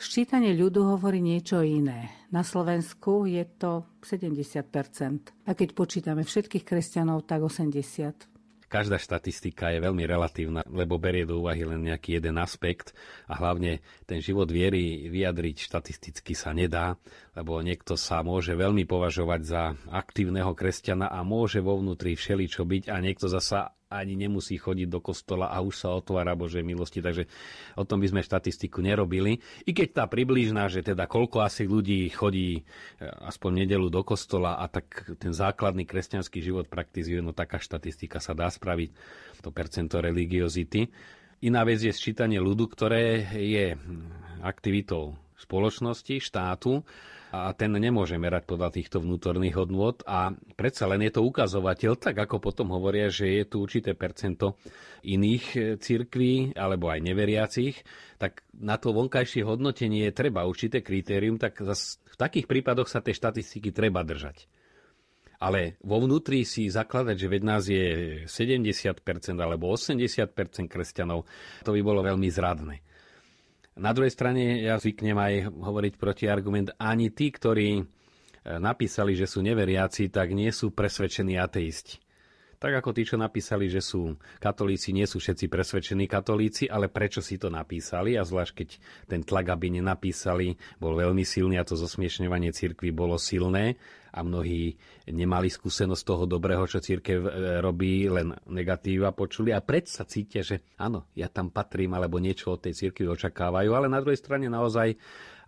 Ščítanie 0.00 0.56
ľudu 0.56 0.96
hovorí 0.96 1.20
niečo 1.20 1.60
iné. 1.60 2.08
Na 2.32 2.40
Slovensku 2.40 3.28
je 3.28 3.44
to 3.60 3.84
70%. 4.00 5.44
A 5.44 5.52
keď 5.52 5.76
počítame 5.76 6.24
všetkých 6.24 6.64
kresťanov, 6.64 7.28
tak 7.28 7.44
80% 7.44 8.39
každá 8.70 9.02
štatistika 9.02 9.74
je 9.74 9.82
veľmi 9.82 10.06
relatívna, 10.06 10.62
lebo 10.70 11.02
berie 11.02 11.26
do 11.26 11.42
úvahy 11.42 11.66
len 11.66 11.90
nejaký 11.90 12.22
jeden 12.22 12.38
aspekt 12.38 12.94
a 13.26 13.34
hlavne 13.34 13.82
ten 14.06 14.22
život 14.22 14.46
viery 14.46 15.10
vyjadriť 15.10 15.66
štatisticky 15.66 16.38
sa 16.38 16.54
nedá, 16.54 16.94
lebo 17.34 17.58
niekto 17.58 17.98
sa 17.98 18.22
môže 18.22 18.54
veľmi 18.54 18.86
považovať 18.86 19.40
za 19.42 19.62
aktívneho 19.90 20.54
kresťana 20.54 21.10
a 21.10 21.26
môže 21.26 21.58
vo 21.58 21.82
vnútri 21.82 22.14
všeličo 22.14 22.62
byť 22.62 22.84
a 22.86 22.96
niekto 23.02 23.26
zasa 23.26 23.74
ani 23.90 24.14
nemusí 24.14 24.54
chodiť 24.54 24.86
do 24.86 25.02
kostola 25.02 25.50
a 25.50 25.58
už 25.58 25.74
sa 25.74 25.90
otvára 25.90 26.38
Božej 26.38 26.62
milosti, 26.62 27.02
takže 27.02 27.26
o 27.74 27.82
tom 27.82 27.98
by 27.98 28.06
sme 28.06 28.22
štatistiku 28.22 28.78
nerobili. 28.78 29.42
I 29.66 29.74
keď 29.74 29.88
tá 29.98 30.04
približná, 30.06 30.70
že 30.70 30.86
teda 30.86 31.10
koľko 31.10 31.42
asi 31.42 31.66
ľudí 31.66 32.06
chodí 32.14 32.62
e, 32.62 32.62
aspoň 33.02 33.66
nedelu 33.66 33.90
do 33.90 34.06
kostola 34.06 34.62
a 34.62 34.70
tak 34.70 35.10
ten 35.18 35.34
základný 35.34 35.90
kresťanský 35.90 36.38
život 36.38 36.70
praktizuje, 36.70 37.18
no 37.18 37.34
taká 37.34 37.58
štatistika 37.58 38.22
sa 38.22 38.30
dá 38.30 38.46
spraviť, 38.46 38.94
to 39.42 39.50
percento 39.50 39.98
religiozity. 39.98 40.86
Iná 41.42 41.66
vec 41.66 41.82
je 41.82 41.90
sčítanie 41.90 42.38
ľudu, 42.38 42.70
ktoré 42.70 43.26
je 43.34 43.74
aktivitou 44.46 45.18
spoločnosti, 45.40 46.20
štátu 46.20 46.84
a 47.30 47.54
ten 47.54 47.70
nemôže 47.70 48.18
merať 48.18 48.42
podľa 48.42 48.74
týchto 48.74 48.98
vnútorných 48.98 49.54
hodnôt 49.54 49.94
a 50.02 50.34
predsa 50.58 50.90
len 50.90 51.06
je 51.06 51.14
to 51.14 51.22
ukazovateľ, 51.22 51.94
tak 51.94 52.18
ako 52.18 52.42
potom 52.42 52.74
hovoria, 52.74 53.06
že 53.06 53.40
je 53.40 53.44
tu 53.46 53.62
určité 53.62 53.94
percento 53.94 54.58
iných 55.06 55.44
e, 55.54 55.58
cirkví 55.78 56.58
alebo 56.58 56.90
aj 56.90 57.06
neveriacich, 57.06 57.76
tak 58.18 58.42
na 58.58 58.76
to 58.82 58.90
vonkajšie 58.90 59.46
hodnotenie 59.46 60.10
treba 60.10 60.42
určité 60.42 60.82
kritérium, 60.82 61.38
tak 61.38 61.62
v 61.62 62.16
takých 62.18 62.50
prípadoch 62.50 62.90
sa 62.90 62.98
tie 62.98 63.14
štatistiky 63.14 63.70
treba 63.70 64.02
držať. 64.02 64.50
Ale 65.40 65.80
vo 65.80 66.04
vnútri 66.04 66.44
si 66.44 66.68
zakladať, 66.68 67.16
že 67.16 67.30
veď 67.32 67.42
nás 67.46 67.64
je 67.64 67.86
70% 68.28 69.00
alebo 69.40 69.72
80% 69.72 70.68
kresťanov, 70.68 71.24
to 71.64 71.72
by 71.72 71.80
bolo 71.80 72.04
veľmi 72.04 72.28
zradné. 72.28 72.89
Na 73.80 73.96
druhej 73.96 74.12
strane 74.12 74.60
ja 74.60 74.76
zvyknem 74.76 75.16
aj 75.16 75.34
hovoriť 75.56 75.94
proti 75.96 76.28
argument, 76.28 76.76
ani 76.76 77.08
tí, 77.16 77.32
ktorí 77.32 77.80
e, 77.80 77.84
napísali, 78.60 79.16
že 79.16 79.24
sú 79.24 79.40
neveriaci, 79.40 80.12
tak 80.12 80.36
nie 80.36 80.52
sú 80.52 80.76
presvedčení 80.76 81.40
ateisti. 81.40 81.96
Tak 82.60 82.84
ako 82.84 82.92
tí, 82.92 83.08
čo 83.08 83.16
napísali, 83.16 83.72
že 83.72 83.80
sú 83.80 84.20
katolíci, 84.36 84.92
nie 84.92 85.08
sú 85.08 85.16
všetci 85.16 85.48
presvedčení 85.48 86.04
katolíci, 86.04 86.68
ale 86.68 86.92
prečo 86.92 87.24
si 87.24 87.40
to 87.40 87.48
napísali? 87.48 88.20
A 88.20 88.22
zvlášť 88.28 88.52
keď 88.52 88.68
ten 89.08 89.24
tlak, 89.24 89.48
aby 89.48 89.80
nenapísali, 89.80 90.60
bol 90.76 90.92
veľmi 90.92 91.24
silný 91.24 91.56
a 91.56 91.64
to 91.64 91.72
zosmiešňovanie 91.72 92.52
cirkvi 92.52 92.92
bolo 92.92 93.16
silné 93.16 93.80
a 94.12 94.20
mnohí 94.20 94.76
nemali 95.08 95.48
skúsenosť 95.48 96.04
toho 96.04 96.28
dobrého, 96.28 96.60
čo 96.68 96.84
církev 96.84 97.20
e, 97.24 97.30
robí, 97.64 98.12
len 98.12 98.36
negatíva 98.52 99.16
počuli. 99.16 99.56
A 99.56 99.64
predsa 99.64 100.04
cítia, 100.04 100.44
že 100.44 100.60
áno, 100.76 101.08
ja 101.16 101.32
tam 101.32 101.48
patrím, 101.48 101.96
alebo 101.96 102.20
niečo 102.20 102.52
od 102.52 102.60
tej 102.60 102.76
církvy 102.76 103.08
očakávajú, 103.08 103.72
ale 103.72 103.88
na 103.88 104.04
druhej 104.04 104.20
strane 104.20 104.52
naozaj 104.52 105.00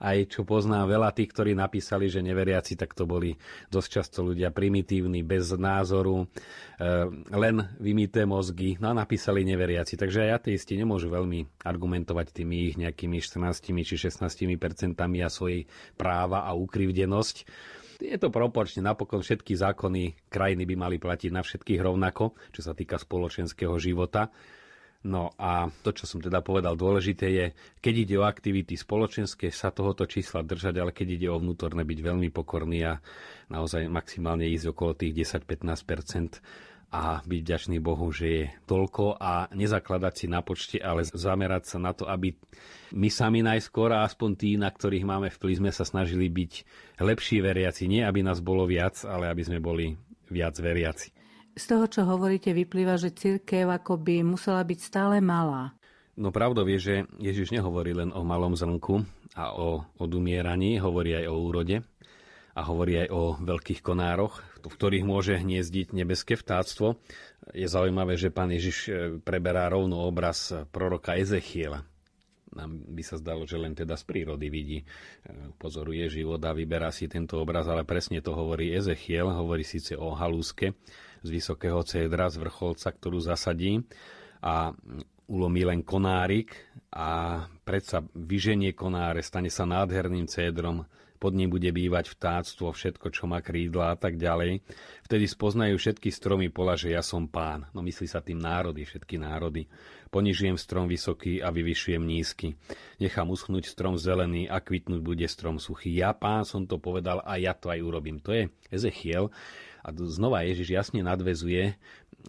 aj 0.03 0.35
čo 0.35 0.43
poznám 0.43 0.91
veľa 0.91 1.15
tých, 1.15 1.31
ktorí 1.31 1.55
napísali, 1.55 2.11
že 2.11 2.27
neveriaci, 2.27 2.75
tak 2.75 2.99
to 2.99 3.07
boli 3.07 3.39
dosť 3.71 3.89
často 3.89 4.27
ľudia 4.27 4.51
primitívni, 4.51 5.23
bez 5.23 5.55
názoru, 5.55 6.27
e, 6.27 6.87
len 7.31 7.63
vymité 7.79 8.27
mozgy, 8.27 8.83
no 8.83 8.91
a 8.91 8.99
napísali 8.99 9.47
neveriaci. 9.47 9.95
Takže 9.95 10.27
aj 10.27 10.43
ateisti 10.43 10.75
nemôžu 10.75 11.07
veľmi 11.07 11.63
argumentovať 11.63 12.35
tými 12.35 12.75
ich 12.75 12.77
nejakými 12.77 13.23
14 13.23 13.87
či 13.87 13.95
16 13.95 14.59
percentami 14.59 15.23
a 15.23 15.31
svojej 15.31 15.71
práva 15.95 16.43
a 16.43 16.51
ukrivdenosť. 16.59 17.37
Je 18.03 18.19
to 18.19 18.35
proporčne, 18.35 18.83
napokon 18.83 19.23
všetky 19.23 19.55
zákony 19.55 20.27
krajiny 20.27 20.67
by 20.67 20.75
mali 20.75 20.97
platiť 20.99 21.31
na 21.31 21.47
všetkých 21.47 21.79
rovnako, 21.79 22.35
čo 22.51 22.61
sa 22.67 22.75
týka 22.75 22.99
spoločenského 22.99 23.79
života. 23.79 24.35
No 25.03 25.35
a 25.35 25.67
to, 25.83 25.91
čo 25.91 26.07
som 26.07 26.23
teda 26.23 26.47
povedal, 26.47 26.79
dôležité 26.79 27.27
je, 27.27 27.47
keď 27.83 27.95
ide 28.07 28.15
o 28.23 28.29
aktivity 28.29 28.79
spoločenské, 28.79 29.51
sa 29.51 29.75
tohoto 29.75 30.07
čísla 30.07 30.47
držať, 30.47 30.79
ale 30.79 30.95
keď 30.95 31.09
ide 31.19 31.29
o 31.31 31.43
vnútorné, 31.43 31.83
byť 31.83 31.99
veľmi 32.07 32.31
pokorný 32.31 32.87
a 32.87 33.03
naozaj 33.51 33.91
maximálne 33.91 34.47
ísť 34.47 34.71
okolo 34.71 34.95
tých 34.95 35.27
10-15% 35.43 36.39
a 36.93 37.25
byť 37.25 37.41
vďačný 37.41 37.81
Bohu, 37.81 38.13
že 38.13 38.27
je 38.29 38.45
toľko 38.69 39.17
a 39.17 39.49
nezakladať 39.51 40.15
si 40.15 40.27
na 40.29 40.45
počte, 40.45 40.79
ale 40.79 41.03
zamerať 41.03 41.75
sa 41.75 41.79
na 41.81 41.97
to, 41.97 42.05
aby 42.05 42.37
my 42.93 43.09
sami 43.09 43.41
najskôr 43.41 43.97
a 43.97 44.05
aspoň 44.05 44.31
tí, 44.37 44.51
na 44.61 44.69
ktorých 44.69 45.09
máme 45.09 45.33
vplyv, 45.33 45.67
sme 45.67 45.73
sa 45.73 45.89
snažili 45.89 46.29
byť 46.29 46.53
lepší 47.01 47.41
veriaci. 47.41 47.89
Nie, 47.89 48.05
aby 48.05 48.21
nás 48.21 48.45
bolo 48.45 48.69
viac, 48.69 49.03
ale 49.09 49.33
aby 49.33 49.43
sme 49.43 49.59
boli 49.59 49.97
viac 50.29 50.53
veriaci. 50.61 51.22
Z 51.53 51.65
toho, 51.69 51.85
čo 51.85 52.09
hovoríte, 52.09 52.57
vyplýva, 52.57 52.97
že 52.97 53.13
církev 53.13 53.69
akoby 53.69 54.25
musela 54.25 54.65
byť 54.65 54.79
stále 54.81 55.21
malá. 55.21 55.77
No 56.17 56.33
pravdou 56.33 56.65
je, 56.69 56.79
že 56.81 56.95
Ježiš 57.21 57.53
nehovorí 57.53 57.93
len 57.93 58.13
o 58.13 58.25
malom 58.25 58.57
zrnku 58.57 59.05
a 59.37 59.53
o 59.57 59.85
odumieraní, 59.97 60.81
hovorí 60.81 61.17
aj 61.17 61.29
o 61.29 61.37
úrode 61.41 61.85
a 62.53 62.61
hovorí 62.69 63.05
aj 63.05 63.09
o 63.13 63.23
veľkých 63.41 63.81
konároch, 63.81 64.45
v 64.61 64.69
ktorých 64.77 65.09
môže 65.09 65.41
hniezdiť 65.41 65.97
nebeské 65.97 66.37
vtáctvo. 66.37 67.01
Je 67.57 67.65
zaujímavé, 67.65 68.21
že 68.21 68.29
pán 68.29 68.53
Ježiš 68.53 68.77
e, 68.89 68.91
preberá 69.25 69.73
rovno 69.73 70.05
obraz 70.05 70.53
proroka 70.69 71.17
Ezechiela. 71.17 71.85
Nám 72.53 72.85
by 72.93 73.01
sa 73.01 73.17
zdalo, 73.17 73.49
že 73.49 73.57
len 73.57 73.73
teda 73.73 73.97
z 73.97 74.05
prírody 74.05 74.53
vidí, 74.53 74.79
e, 74.85 74.87
pozoruje 75.57 76.13
život 76.13 76.45
a 76.45 76.53
vyberá 76.53 76.93
si 76.93 77.09
tento 77.09 77.41
obraz, 77.41 77.65
ale 77.73 77.89
presne 77.89 78.21
to 78.21 78.37
hovorí 78.37 78.77
Ezechiel, 78.77 79.33
hovorí 79.33 79.65
síce 79.65 79.97
o 79.97 80.13
halúske, 80.13 80.77
z 81.23 81.29
vysokého 81.31 81.81
cédra, 81.87 82.29
z 82.29 82.43
vrcholca, 82.43 82.91
ktorú 82.91 83.23
zasadí 83.23 83.83
a 84.43 84.75
ulomí 85.31 85.63
len 85.65 85.81
konárik 85.87 86.53
a 86.93 87.41
predsa 87.63 88.03
vyženie 88.13 88.75
konáre, 88.75 89.23
stane 89.25 89.49
sa 89.49 89.65
nádherným 89.65 90.29
cédrom, 90.29 90.85
pod 91.23 91.39
ním 91.39 91.55
bude 91.55 91.71
bývať 91.71 92.19
vtáctvo, 92.19 92.75
všetko, 92.75 93.15
čo 93.15 93.31
má 93.31 93.39
krídla 93.39 93.95
a 93.95 93.97
tak 93.97 94.19
ďalej. 94.19 94.59
Vtedy 95.07 95.31
spoznajú 95.31 95.79
všetky 95.79 96.11
stromy 96.11 96.51
pola, 96.51 96.75
že 96.75 96.91
ja 96.91 96.99
som 96.99 97.31
pán. 97.31 97.71
No 97.71 97.79
myslí 97.79 98.11
sa 98.11 98.19
tým 98.19 98.43
národy, 98.43 98.83
všetky 98.83 99.23
národy. 99.23 99.71
Ponižujem 100.11 100.59
strom 100.59 100.91
vysoký 100.91 101.39
a 101.39 101.55
vyvyšujem 101.55 102.03
nízky. 102.03 102.59
Nechám 102.99 103.31
uschnúť 103.31 103.71
strom 103.71 103.95
zelený 103.95 104.51
a 104.51 104.59
kvitnúť 104.59 104.99
bude 104.99 105.23
strom 105.31 105.63
suchý. 105.63 105.95
Ja 105.95 106.11
pán 106.11 106.43
som 106.43 106.67
to 106.67 106.83
povedal 106.83 107.23
a 107.23 107.39
ja 107.39 107.55
to 107.55 107.71
aj 107.71 107.79
urobím. 107.79 108.19
To 108.27 108.35
je 108.35 108.51
Ezechiel. 108.75 109.31
A 109.83 109.91
znova 109.91 110.47
Ježiš 110.47 110.69
jasne 110.71 111.03
nadvezuje 111.03 111.75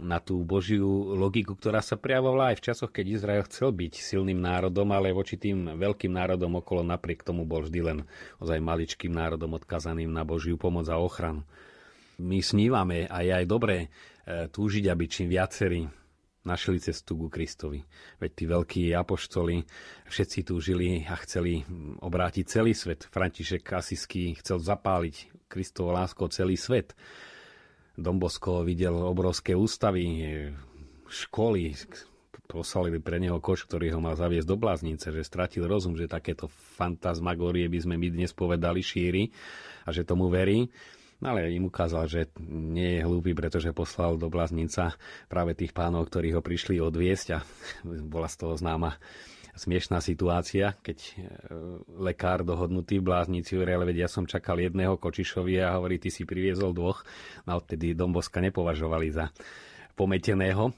na 0.02 0.18
tú 0.18 0.42
Božiu 0.42 1.13
logiku, 1.13 1.54
ktorá 1.54 1.86
sa 1.86 1.94
prejavovala 1.94 2.54
aj 2.54 2.58
v 2.58 2.66
časoch, 2.66 2.89
keď 2.89 3.06
Izrael 3.13 3.44
chcel 3.46 3.70
byť 3.70 3.94
silným 4.02 4.42
národom, 4.42 4.89
ale 4.89 5.13
voči 5.13 5.38
tým 5.38 5.78
veľkým 5.78 6.10
národom 6.10 6.58
okolo 6.58 6.82
napriek 6.82 7.22
tomu 7.22 7.46
bol 7.46 7.62
vždy 7.62 7.80
len 7.86 8.00
ozaj 8.42 8.58
maličkým 8.58 9.13
národom 9.13 9.54
odkazaným 9.54 10.10
na 10.10 10.26
Božiu 10.26 10.58
pomoc 10.58 10.89
a 10.89 10.98
ochranu. 10.98 11.46
My 12.18 12.42
snívame 12.42 13.06
a 13.06 13.22
je 13.22 13.32
aj 13.34 13.46
dobré 13.46 13.78
e, 13.86 13.88
túžiť, 14.50 14.89
aby 14.89 15.06
čím 15.06 15.30
viacerí 15.30 15.86
našli 16.44 16.78
cestu 16.78 17.16
ku 17.16 17.28
Kristovi. 17.32 17.82
Veď 18.20 18.32
tí 18.36 18.44
veľkí 18.46 18.84
apoštoli 18.94 19.63
všetci 20.12 20.39
túžili 20.44 21.08
a 21.08 21.16
chceli 21.24 21.63
obrátiť 22.04 22.46
celý 22.46 22.76
svet. 22.76 23.08
František 23.10 23.63
Asisky 23.74 24.36
chcel 24.38 24.60
zapáliť 24.60 25.48
Kristovo 25.48 25.96
lásko 25.96 26.28
celý 26.30 26.60
svet. 26.60 26.94
Dombosko 27.93 28.65
videl 28.65 28.97
obrovské 28.97 29.53
ústavy, 29.53 30.06
školy, 31.06 31.77
poslali 32.49 32.97
pre 32.97 33.21
neho 33.21 33.38
koš, 33.38 33.69
ktorý 33.69 33.93
ho 33.93 34.01
mal 34.01 34.17
zaviesť 34.17 34.49
do 34.49 34.58
bláznice, 34.58 35.13
že 35.13 35.21
stratil 35.21 35.69
rozum, 35.69 35.93
že 35.93 36.10
takéto 36.10 36.49
fantasmagórie 36.77 37.69
by 37.69 37.79
sme 37.86 37.95
my 38.01 38.10
dnes 38.10 38.34
povedali 38.34 38.82
šíri 38.82 39.29
a 39.86 39.93
že 39.93 40.06
tomu 40.06 40.29
verí. 40.29 40.69
No 41.21 41.32
ale 41.32 41.56
im 41.56 41.69
ukázal, 41.69 42.10
že 42.10 42.21
nie 42.49 42.99
je 42.99 43.06
hlúpy, 43.08 43.32
pretože 43.32 43.71
poslal 43.71 44.19
do 44.19 44.27
bláznica 44.27 44.97
práve 45.32 45.56
tých 45.56 45.71
pánov, 45.71 46.12
ktorí 46.12 46.36
ho 46.36 46.43
prišli 46.43 46.84
odviesť 46.84 47.27
a 47.38 47.39
bola 48.13 48.27
z 48.27 48.36
toho 48.41 48.58
známa 48.58 48.97
smiešná 49.54 50.02
situácia, 50.02 50.74
keď 50.82 50.98
e, 51.00 51.12
lekár 52.02 52.42
dohodnutý 52.42 53.00
v 53.00 53.08
bláznici 53.13 53.56
hovorí, 53.56 53.72
ale 53.74 53.89
veď 53.94 53.98
ja 54.06 54.10
som 54.10 54.26
čakal 54.26 54.58
jedného 54.60 54.98
Kočišovi 54.98 55.62
a 55.62 55.78
hovorí, 55.78 56.02
ty 56.02 56.10
si 56.10 56.26
priviezol 56.26 56.74
dvoch. 56.74 57.06
No 57.46 57.62
odtedy 57.62 57.94
Domboska 57.94 58.42
nepovažovali 58.42 59.08
za 59.13 59.30
pometeného, 59.94 60.74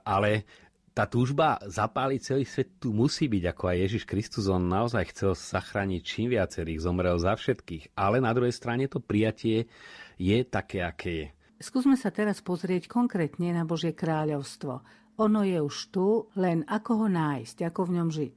ale 0.00 0.48
tá 0.96 1.04
túžba 1.04 1.60
zapáliť 1.60 2.20
celý 2.24 2.44
svet 2.48 2.80
tu 2.80 2.96
musí 2.96 3.28
byť, 3.28 3.52
ako 3.52 3.64
aj 3.68 3.76
Ježiš 3.84 4.04
Kristus, 4.08 4.48
on 4.48 4.64
naozaj 4.64 5.12
chcel 5.12 5.36
zachrániť 5.36 6.00
čím 6.00 6.32
viacerých, 6.32 6.80
zomrel 6.80 7.20
za 7.20 7.36
všetkých. 7.36 7.92
Ale 7.92 8.24
na 8.24 8.32
druhej 8.32 8.56
strane 8.56 8.88
to 8.88 8.96
prijatie 8.96 9.68
je 10.16 10.38
také, 10.48 10.80
aké 10.80 11.12
je. 11.12 11.26
Skúsme 11.60 12.00
sa 12.00 12.08
teraz 12.08 12.40
pozrieť 12.40 12.88
konkrétne 12.88 13.52
na 13.52 13.68
Božie 13.68 13.92
kráľovstvo. 13.92 14.80
Ono 15.16 15.40
je 15.40 15.56
už 15.64 15.76
tu, 15.88 16.28
len 16.36 16.60
ako 16.68 17.04
ho 17.04 17.08
nájsť, 17.08 17.72
ako 17.72 17.80
v 17.88 17.94
ňom 17.96 18.08
žiť. 18.12 18.36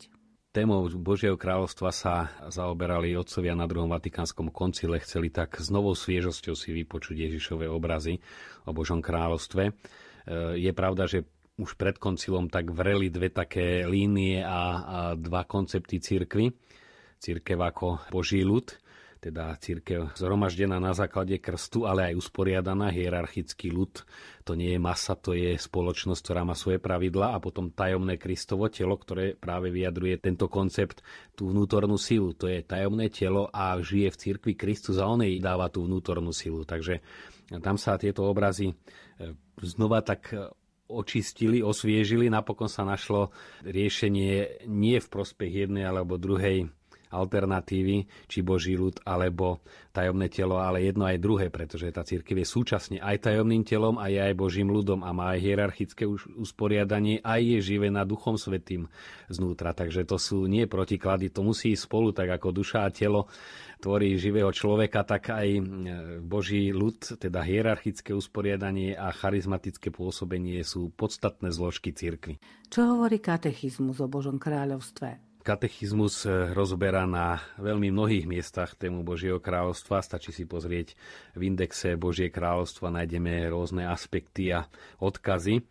Témou 0.49 0.87
Božieho 0.89 1.37
kráľovstva 1.37 1.93
sa 1.93 2.33
zaoberali 2.49 3.13
otcovia 3.13 3.53
na 3.53 3.69
druhom 3.69 3.91
Vatikánskom 3.91 4.49
koncile. 4.49 4.97
Chceli 5.03 5.29
tak 5.29 5.59
s 5.61 5.69
novou 5.69 5.93
sviežosťou 5.93 6.55
si 6.57 6.73
vypočuť 6.73 7.29
Ježišové 7.29 7.69
obrazy 7.69 8.17
o 8.65 8.73
Božom 8.73 9.03
kráľovstve. 9.03 9.63
E, 9.69 9.71
je 10.57 10.71
pravda, 10.73 11.05
že 11.05 11.27
už 11.59 11.75
pred 11.75 11.99
koncilom 11.99 12.49
tak 12.49 12.71
vreli 12.71 13.11
dve 13.13 13.29
také 13.29 13.85
línie 13.85 14.41
a, 14.41 14.49
a 14.49 14.63
dva 15.13 15.45
koncepty 15.45 16.01
církvy. 16.01 16.49
Církev 17.19 17.59
ako 17.59 18.09
Boží 18.09 18.41
ľud, 18.41 18.71
teda 19.19 19.51
církev 19.59 20.15
zhromaždená 20.15 20.79
na 20.79 20.95
základe 20.95 21.35
krstu, 21.43 21.83
ale 21.83 22.11
aj 22.11 22.19
usporiadaná 22.23 22.87
hierarchický 22.87 23.67
ľud. 23.67 24.07
To 24.47 24.55
nie 24.55 24.73
je 24.73 24.79
masa, 24.79 25.19
to 25.19 25.35
je 25.35 25.59
spoločnosť, 25.59 26.21
ktorá 26.23 26.41
má 26.47 26.55
svoje 26.55 26.79
pravidla 26.79 27.35
a 27.35 27.43
potom 27.43 27.69
tajomné 27.69 28.15
Kristovo 28.15 28.71
telo, 28.71 28.95
ktoré 28.95 29.35
práve 29.35 29.69
vyjadruje 29.69 30.23
tento 30.23 30.47
koncept, 30.47 31.03
tú 31.35 31.51
vnútornú 31.51 31.99
silu. 31.99 32.31
To 32.39 32.47
je 32.47 32.63
tajomné 32.63 33.11
telo 33.11 33.51
a 33.51 33.75
žije 33.77 34.15
v 34.15 34.19
cirkvi 34.19 34.53
Kristus 34.55 34.97
a 34.97 35.05
on 35.05 35.21
jej 35.21 35.37
dáva 35.43 35.67
tú 35.67 35.83
vnútornú 35.83 36.31
silu. 36.31 36.63
Takže 36.63 37.03
tam 37.59 37.75
sa 37.75 37.99
tieto 37.99 38.23
obrazy 38.23 38.71
e, 38.71 38.75
znova 39.59 39.99
tak 39.99 40.31
očistili, 40.89 41.61
osviežili, 41.61 42.33
napokon 42.33 42.65
sa 42.65 42.81
našlo 42.81 43.29
riešenie 43.61 44.65
nie 44.65 44.97
v 44.97 45.07
prospech 45.07 45.69
jednej 45.69 45.85
alebo 45.85 46.17
druhej 46.17 46.73
alternatívy, 47.09 48.05
či 48.29 48.39
Boží 48.45 48.77
ľud, 48.77 49.01
alebo 49.05 49.61
tajomné 49.89 50.29
telo, 50.29 50.61
ale 50.61 50.85
jedno 50.85 51.09
aj 51.09 51.17
druhé, 51.17 51.49
pretože 51.49 51.89
tá 51.89 52.05
církev 52.05 52.39
je 52.39 52.47
súčasne 52.47 52.97
aj 53.01 53.29
tajomným 53.29 53.65
telom 53.65 53.97
a 53.97 54.07
je 54.07 54.21
aj 54.21 54.33
Božím 54.37 54.69
ľudom 54.69 55.01
a 55.01 55.09
má 55.09 55.33
aj 55.33 55.39
hierarchické 55.41 56.05
usporiadanie, 56.37 57.19
aj 57.25 57.41
je 57.41 57.59
živená 57.75 58.05
Duchom 58.05 58.37
Svetým 58.37 58.85
znútra. 59.27 59.73
Takže 59.73 60.05
to 60.05 60.21
sú 60.21 60.45
nie 60.45 60.69
protiklady, 60.69 61.33
to 61.33 61.41
musí 61.41 61.73
ísť 61.73 61.89
spolu, 61.89 62.13
tak 62.13 62.29
ako 62.29 62.53
duša 62.53 62.85
a 62.85 62.93
telo 62.93 63.25
tvorí 63.79 64.19
živého 64.19 64.51
človeka, 64.51 65.07
tak 65.07 65.31
aj 65.31 65.47
e, 65.55 65.61
Boží 66.19 66.69
ľud, 66.75 67.15
teda 67.17 67.39
hierarchické 67.41 68.11
usporiadanie 68.11 68.93
a 68.93 69.09
charizmatické 69.15 69.89
pôsobenie 69.89 70.61
sú 70.67 70.91
podstatné 70.93 71.49
zložky 71.49 71.95
cirkvy. 71.95 72.37
Čo 72.67 72.95
hovorí 72.95 73.23
katechizmus 73.23 74.03
o 74.03 74.11
Božom 74.11 74.35
kráľovstve? 74.35 75.28
Katechizmus 75.49 76.29
e, 76.29 76.53
rozberá 76.53 77.09
na 77.09 77.41
veľmi 77.57 77.89
mnohých 77.89 78.29
miestach 78.29 78.77
tému 78.77 79.01
Božieho 79.01 79.41
kráľovstva. 79.41 80.05
Stačí 80.05 80.29
si 80.29 80.45
pozrieť 80.45 80.93
v 81.33 81.49
indexe 81.49 81.97
Božie 81.97 82.29
kráľovstva, 82.29 82.93
nájdeme 82.93 83.49
rôzne 83.49 83.89
aspekty 83.89 84.53
a 84.53 84.69
odkazy. 85.01 85.65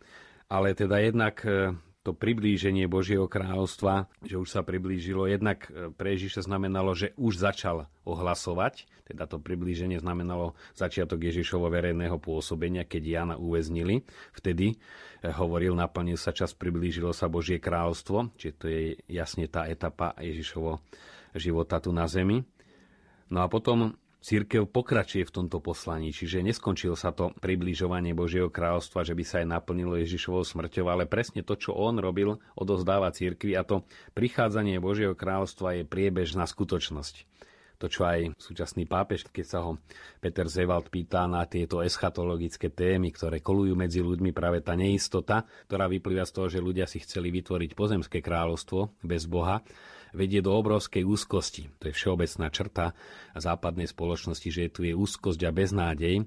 Ale 0.51 0.75
teda 0.75 0.99
jednak 0.99 1.39
e, 1.47 1.79
to 2.09 2.17
priblíženie 2.17 2.89
Božieho 2.89 3.29
kráľovstva, 3.29 4.09
že 4.25 4.41
už 4.41 4.49
sa 4.49 4.65
priblížilo, 4.65 5.29
jednak 5.29 5.69
e, 5.69 5.93
pre 5.93 6.17
Ježiša 6.17 6.49
znamenalo, 6.49 6.97
že 6.97 7.13
už 7.21 7.37
začal 7.37 7.85
ohlasovať, 8.01 8.89
teda 9.05 9.29
to 9.29 9.37
priblíženie 9.37 10.01
znamenalo 10.01 10.57
začiatok 10.73 11.21
Ježišovo 11.21 11.69
verejného 11.69 12.17
pôsobenia, 12.17 12.81
keď 12.81 13.03
Jana 13.05 13.35
uväznili. 13.37 14.01
Vtedy 14.33 14.73
e, 14.73 14.75
hovoril, 15.29 15.77
naplnil 15.77 16.17
sa 16.17 16.33
čas, 16.33 16.57
priblížilo 16.57 17.13
sa 17.13 17.29
Božie 17.29 17.61
kráľovstvo, 17.61 18.33
čiže 18.41 18.53
to 18.57 18.65
je 18.65 18.97
jasne 19.05 19.45
tá 19.45 19.69
etapa 19.69 20.17
Ježišovo 20.17 20.81
života 21.37 21.77
tu 21.77 21.93
na 21.93 22.09
zemi. 22.09 22.41
No 23.29 23.45
a 23.45 23.47
potom 23.53 23.93
Církev 24.19 24.67
pokračuje 24.67 25.23
v 25.23 25.31
tomto 25.31 25.63
poslaní, 25.63 26.11
čiže 26.11 26.43
neskončil 26.43 26.91
sa 26.99 27.15
to 27.15 27.31
približovanie 27.39 28.11
Božieho 28.11 28.51
kráľovstva, 28.51 29.07
že 29.07 29.15
by 29.15 29.23
sa 29.23 29.35
aj 29.39 29.47
naplnilo 29.47 29.95
Ježišovou 29.95 30.43
smrťou, 30.43 30.91
ale 30.91 31.07
presne 31.07 31.39
to, 31.39 31.55
čo 31.55 31.71
on 31.71 32.03
robil, 32.03 32.35
odozdáva 32.59 33.15
církvi 33.15 33.55
a 33.55 33.63
to 33.63 33.87
prichádzanie 34.19 34.83
Božieho 34.83 35.15
kráľovstva 35.15 35.79
je 35.79 35.83
priebežná 35.87 36.43
skutočnosť. 36.43 37.15
To, 37.79 37.87
čo 37.87 38.03
aj 38.03 38.35
súčasný 38.35 38.91
pápež, 38.91 39.23
keď 39.31 39.45
sa 39.47 39.63
ho 39.63 39.79
Peter 40.19 40.51
Zewald 40.51 40.91
pýta 40.91 41.23
na 41.23 41.47
tieto 41.47 41.79
eschatologické 41.79 42.75
témy, 42.75 43.15
ktoré 43.15 43.39
kolujú 43.39 43.71
medzi 43.71 44.03
ľuďmi, 44.03 44.35
práve 44.35 44.59
tá 44.59 44.75
neistota, 44.75 45.47
ktorá 45.71 45.87
vyplýva 45.87 46.27
z 46.27 46.33
toho, 46.35 46.47
že 46.51 46.59
ľudia 46.59 46.91
si 46.91 46.99
chceli 46.99 47.31
vytvoriť 47.31 47.79
pozemské 47.79 48.19
kráľovstvo 48.19 48.99
bez 48.99 49.23
Boha, 49.31 49.63
vedie 50.13 50.41
do 50.41 50.53
obrovskej 50.55 51.05
úzkosti. 51.05 51.69
To 51.81 51.89
je 51.89 51.93
všeobecná 51.93 52.47
črta 52.49 52.85
západnej 53.37 53.89
spoločnosti, 53.89 54.49
že 54.49 54.73
tu 54.73 54.85
je 54.85 54.93
úzkosť 54.93 55.41
a 55.45 55.51
beznádej, 55.53 56.15
e, 56.19 56.23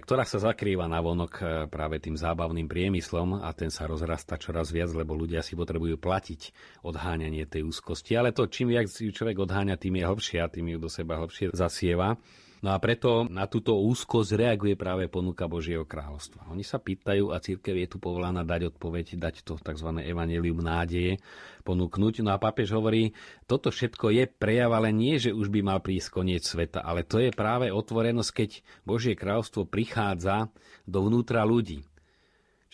ktorá 0.00 0.22
sa 0.22 0.38
zakrýva 0.38 0.86
na 0.86 1.02
vonok 1.02 1.32
e, 1.38 1.42
práve 1.66 1.98
tým 1.98 2.14
zábavným 2.14 2.70
priemyslom 2.70 3.42
a 3.42 3.50
ten 3.54 3.68
sa 3.68 3.90
rozrasta 3.90 4.38
čoraz 4.38 4.70
viac, 4.70 4.90
lebo 4.94 5.18
ľudia 5.18 5.42
si 5.42 5.58
potrebujú 5.58 5.98
platiť 5.98 6.40
odháňanie 6.86 7.44
tej 7.46 7.66
úzkosti. 7.66 8.14
Ale 8.14 8.30
to, 8.30 8.46
čím 8.46 8.74
viac 8.74 8.90
človek 8.90 9.38
odháňa, 9.42 9.80
tým 9.80 9.98
je 9.98 10.04
hlbšie 10.06 10.38
a 10.42 10.50
tým 10.50 10.74
ju 10.74 10.78
do 10.78 10.90
seba 10.90 11.18
hlbšie 11.18 11.54
zasieva. 11.54 12.16
No 12.58 12.74
a 12.74 12.82
preto 12.82 13.22
na 13.30 13.46
túto 13.46 13.78
úzkosť 13.78 14.34
reaguje 14.34 14.74
práve 14.74 15.06
ponuka 15.06 15.46
Božieho 15.46 15.86
kráľovstva. 15.86 16.50
Oni 16.50 16.66
sa 16.66 16.82
pýtajú 16.82 17.30
a 17.30 17.38
církev 17.38 17.86
je 17.86 17.86
tu 17.86 18.02
povolaná 18.02 18.42
dať 18.42 18.74
odpoveď, 18.74 19.14
dať 19.14 19.46
to 19.46 19.54
tzv. 19.62 19.88
evanelium 20.02 20.58
nádeje, 20.58 21.22
ponúknuť. 21.62 22.26
No 22.26 22.34
a 22.34 22.42
pápež 22.42 22.74
hovorí, 22.74 23.14
toto 23.46 23.70
všetko 23.70 24.10
je 24.10 24.24
prejav, 24.26 24.74
ale 24.74 24.90
nie, 24.90 25.22
že 25.22 25.30
už 25.30 25.54
by 25.54 25.60
mal 25.62 25.78
prísť 25.78 26.10
koniec 26.10 26.42
sveta, 26.42 26.82
ale 26.82 27.06
to 27.06 27.22
je 27.22 27.30
práve 27.30 27.70
otvorenosť, 27.70 28.30
keď 28.34 28.50
Božie 28.82 29.14
kráľovstvo 29.14 29.62
prichádza 29.62 30.50
dovnútra 30.82 31.46
ľudí. 31.46 31.86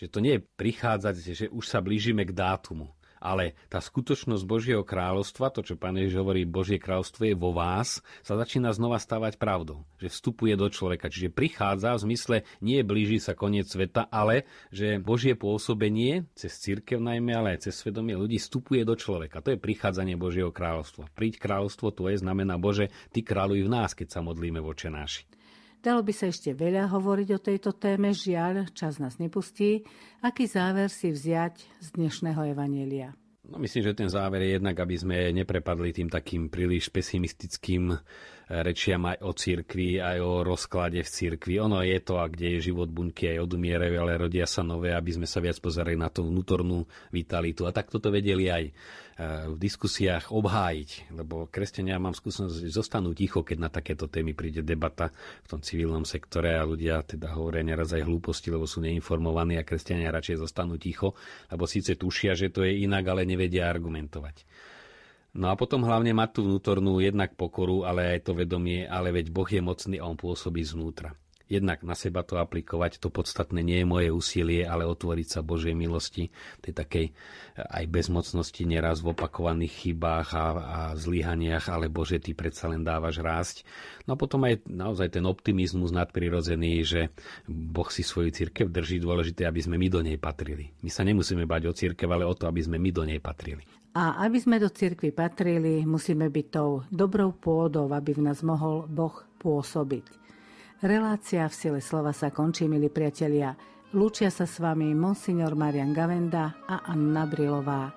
Že 0.01 0.07
to 0.09 0.19
nie 0.19 0.33
je 0.41 0.45
prichádzať, 0.57 1.13
že 1.21 1.45
už 1.53 1.65
sa 1.69 1.77
blížime 1.77 2.25
k 2.25 2.33
dátumu 2.33 2.94
ale 3.25 3.57
tá 3.65 3.81
skutočnosť 3.81 4.45
Božieho 4.45 4.85
kráľovstva, 4.85 5.49
to, 5.49 5.65
čo 5.65 5.73
pán 5.73 5.97
Ježiš 5.97 6.21
hovorí, 6.21 6.45
Božie 6.45 6.77
kráľovstvo 6.77 7.25
je 7.25 7.33
vo 7.33 7.49
vás, 7.49 8.05
sa 8.21 8.37
začína 8.37 8.69
znova 8.69 9.01
stávať 9.01 9.41
pravdou. 9.41 9.81
Že 9.97 10.13
vstupuje 10.13 10.53
do 10.53 10.69
človeka. 10.69 11.09
Čiže 11.09 11.33
prichádza 11.33 11.97
v 11.97 12.03
zmysle, 12.05 12.35
nie 12.61 12.85
blíži 12.85 13.17
sa 13.17 13.33
koniec 13.33 13.65
sveta, 13.65 14.05
ale 14.13 14.45
že 14.69 15.01
Božie 15.01 15.33
pôsobenie, 15.33 16.29
cez 16.37 16.53
církev 16.61 17.01
najmä, 17.01 17.33
ale 17.33 17.57
aj 17.57 17.65
cez 17.65 17.73
svedomie 17.81 18.13
ľudí, 18.13 18.37
vstupuje 18.37 18.85
do 18.85 18.93
človeka. 18.93 19.41
To 19.41 19.57
je 19.57 19.57
prichádzanie 19.57 20.13
Božieho 20.13 20.53
kráľovstva. 20.53 21.09
Príď 21.17 21.41
kráľovstvo 21.41 21.89
tvoje 21.89 22.21
znamená, 22.21 22.61
Bože, 22.61 22.93
ty 23.09 23.25
kráľuj 23.25 23.65
v 23.65 23.73
nás, 23.73 23.97
keď 23.97 24.13
sa 24.13 24.19
modlíme 24.21 24.61
voče 24.61 24.93
náši. 24.93 25.25
Dalo 25.85 26.01
by 26.01 26.17
sa 26.17 26.33
ešte 26.33 26.49
veľa 26.57 26.89
hovoriť 26.89 27.29
o 27.37 27.43
tejto 27.45 27.77
téme, 27.77 28.09
žiaľ, 28.09 28.73
čas 28.73 28.97
nás 28.97 29.21
nepustí. 29.21 29.85
Aký 30.17 30.49
záver 30.49 30.89
si 30.89 31.13
vziať 31.13 31.61
z 31.61 31.87
dnešného 31.93 32.57
evanelia? 32.57 33.13
No 33.45 33.61
myslím, 33.61 33.85
že 33.85 33.93
ten 33.93 34.09
záver 34.09 34.41
je 34.41 34.57
jednak, 34.57 34.73
aby 34.81 34.97
sme 34.97 35.29
neprepadli 35.29 35.93
tým 35.93 36.09
takým 36.09 36.49
príliš 36.49 36.89
pesimistickým 36.89 37.93
rečiam 38.49 39.05
aj 39.05 39.21
o 39.21 39.31
cirkvi, 39.37 40.01
aj 40.01 40.17
o 40.25 40.41
rozklade 40.41 41.05
v 41.05 41.09
cirkvi. 41.09 41.61
Ono 41.61 41.77
je 41.85 42.01
to, 42.01 42.17
a 42.17 42.25
kde 42.33 42.57
je 42.57 42.73
život 42.73 42.89
buňky 42.89 43.37
aj 43.37 43.45
odumierajú, 43.45 43.95
ale 44.01 44.25
rodia 44.25 44.49
sa 44.49 44.65
nové, 44.65 44.89
aby 44.89 45.13
sme 45.13 45.29
sa 45.29 45.37
viac 45.37 45.61
pozerali 45.61 45.93
na 45.93 46.09
tú 46.09 46.25
vnútornú 46.25 46.81
vitalitu. 47.13 47.69
A 47.69 47.73
tak 47.73 47.93
toto 47.93 48.09
vedeli 48.09 48.49
aj 48.49 48.73
v 49.15 49.55
diskusiách 49.55 50.27
obhájiť, 50.27 51.15
lebo 51.15 51.47
kresťania, 51.47 51.95
mám 51.95 52.11
skúsenosť, 52.11 52.67
zostanú 52.67 53.15
ticho, 53.15 53.47
keď 53.47 53.57
na 53.63 53.69
takéto 53.71 54.11
témy 54.11 54.35
príde 54.35 54.59
debata 54.59 55.07
v 55.47 55.47
tom 55.47 55.63
civilnom 55.63 56.03
sektore 56.03 56.51
a 56.51 56.67
ľudia 56.67 56.99
teda 56.99 57.31
hovoria 57.31 57.63
neraz 57.63 57.95
aj 57.95 58.03
hlúposti, 58.03 58.51
lebo 58.51 58.67
sú 58.67 58.83
neinformovaní 58.83 59.55
a 59.55 59.63
kresťania 59.63 60.11
radšej 60.11 60.43
zostanú 60.43 60.75
ticho, 60.75 61.15
lebo 61.47 61.63
síce 61.63 61.95
tušia, 61.95 62.35
že 62.35 62.51
to 62.51 62.67
je 62.67 62.83
inak, 62.83 63.07
ale 63.07 63.23
nevedia 63.23 63.71
argumentovať. 63.71 64.43
No 65.35 65.47
a 65.47 65.55
potom 65.55 65.87
hlavne 65.87 66.11
mať 66.11 66.29
tú 66.35 66.41
vnútornú 66.47 66.99
jednak 66.99 67.39
pokoru, 67.39 67.87
ale 67.87 68.19
aj 68.19 68.31
to 68.31 68.31
vedomie, 68.35 68.83
ale 68.83 69.15
veď 69.15 69.31
Boh 69.31 69.47
je 69.47 69.63
mocný 69.63 69.95
a 69.99 70.07
on 70.07 70.19
pôsobí 70.19 70.59
zvnútra. 70.63 71.15
Jednak 71.45 71.85
na 71.85 71.93
seba 71.93 72.25
to 72.25 72.41
aplikovať, 72.41 72.97
to 72.97 73.13
podstatné 73.13 73.61
nie 73.61 73.85
je 73.85 73.87
moje 73.87 74.09
úsilie, 74.09 74.65
ale 74.65 74.81
otvoriť 74.89 75.27
sa 75.29 75.45
Božej 75.45 75.77
milosti, 75.77 76.33
tej 76.65 76.73
takej 76.73 77.05
aj 77.55 77.85
bezmocnosti, 77.85 78.65
neraz 78.65 79.05
v 79.05 79.13
opakovaných 79.13 79.73
chybách 79.85 80.29
a, 80.33 80.45
a 80.57 80.79
zlyhaniach, 80.97 81.69
ale 81.69 81.85
Bože, 81.85 82.17
Ty 82.17 82.33
predsa 82.33 82.65
len 82.65 82.81
dávaš 82.81 83.21
rásť. 83.21 83.61
No 84.09 84.17
a 84.17 84.19
potom 84.19 84.41
aj 84.41 84.65
naozaj 84.65 85.13
ten 85.13 85.25
optimizmus 85.29 85.93
nadprirodzený, 85.93 86.81
že 86.81 87.01
Boh 87.45 87.87
si 87.93 88.01
svoju 88.01 88.33
církev 88.33 88.73
drží 88.73 88.97
dôležité, 88.97 89.45
aby 89.45 89.61
sme 89.61 89.77
my 89.77 89.87
do 89.87 90.01
nej 90.01 90.17
patrili. 90.17 90.73
My 90.81 90.89
sa 90.89 91.05
nemusíme 91.05 91.45
bať 91.45 91.69
o 91.69 91.77
církev, 91.77 92.09
ale 92.09 92.25
o 92.25 92.33
to, 92.33 92.49
aby 92.49 92.65
sme 92.65 92.81
my 92.81 92.89
do 92.89 93.05
nej 93.05 93.21
patrili. 93.21 93.61
A 93.95 94.27
aby 94.27 94.41
sme 94.41 94.59
do 94.59 94.67
cirkvi 94.67 95.15
patrili, 95.15 95.87
musíme 95.87 96.27
byť 96.27 96.45
tou 96.51 96.83
dobrou 96.91 97.31
pôdou, 97.31 97.87
aby 97.95 98.11
v 98.11 98.27
nás 98.27 98.43
mohol 98.43 98.83
Boh 98.91 99.13
pôsobiť. 99.39 100.24
Relácia 100.85 101.49
v 101.49 101.55
sile 101.57 101.81
slova 101.81 102.13
sa 102.13 102.29
končí, 102.29 102.69
milí 102.69 102.93
priatelia. 102.93 103.57
Lúčia 103.97 104.29
sa 104.29 104.45
s 104.45 104.61
vami 104.61 104.93
Monsignor 104.93 105.57
Marian 105.57 105.97
Gavenda 105.97 106.61
a 106.69 106.85
Anna 106.85 107.25
Brilová. 107.25 107.89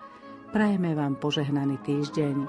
Prajeme 0.49 0.97
vám 0.97 1.21
požehnaný 1.21 1.77
týždeň. 1.85 2.49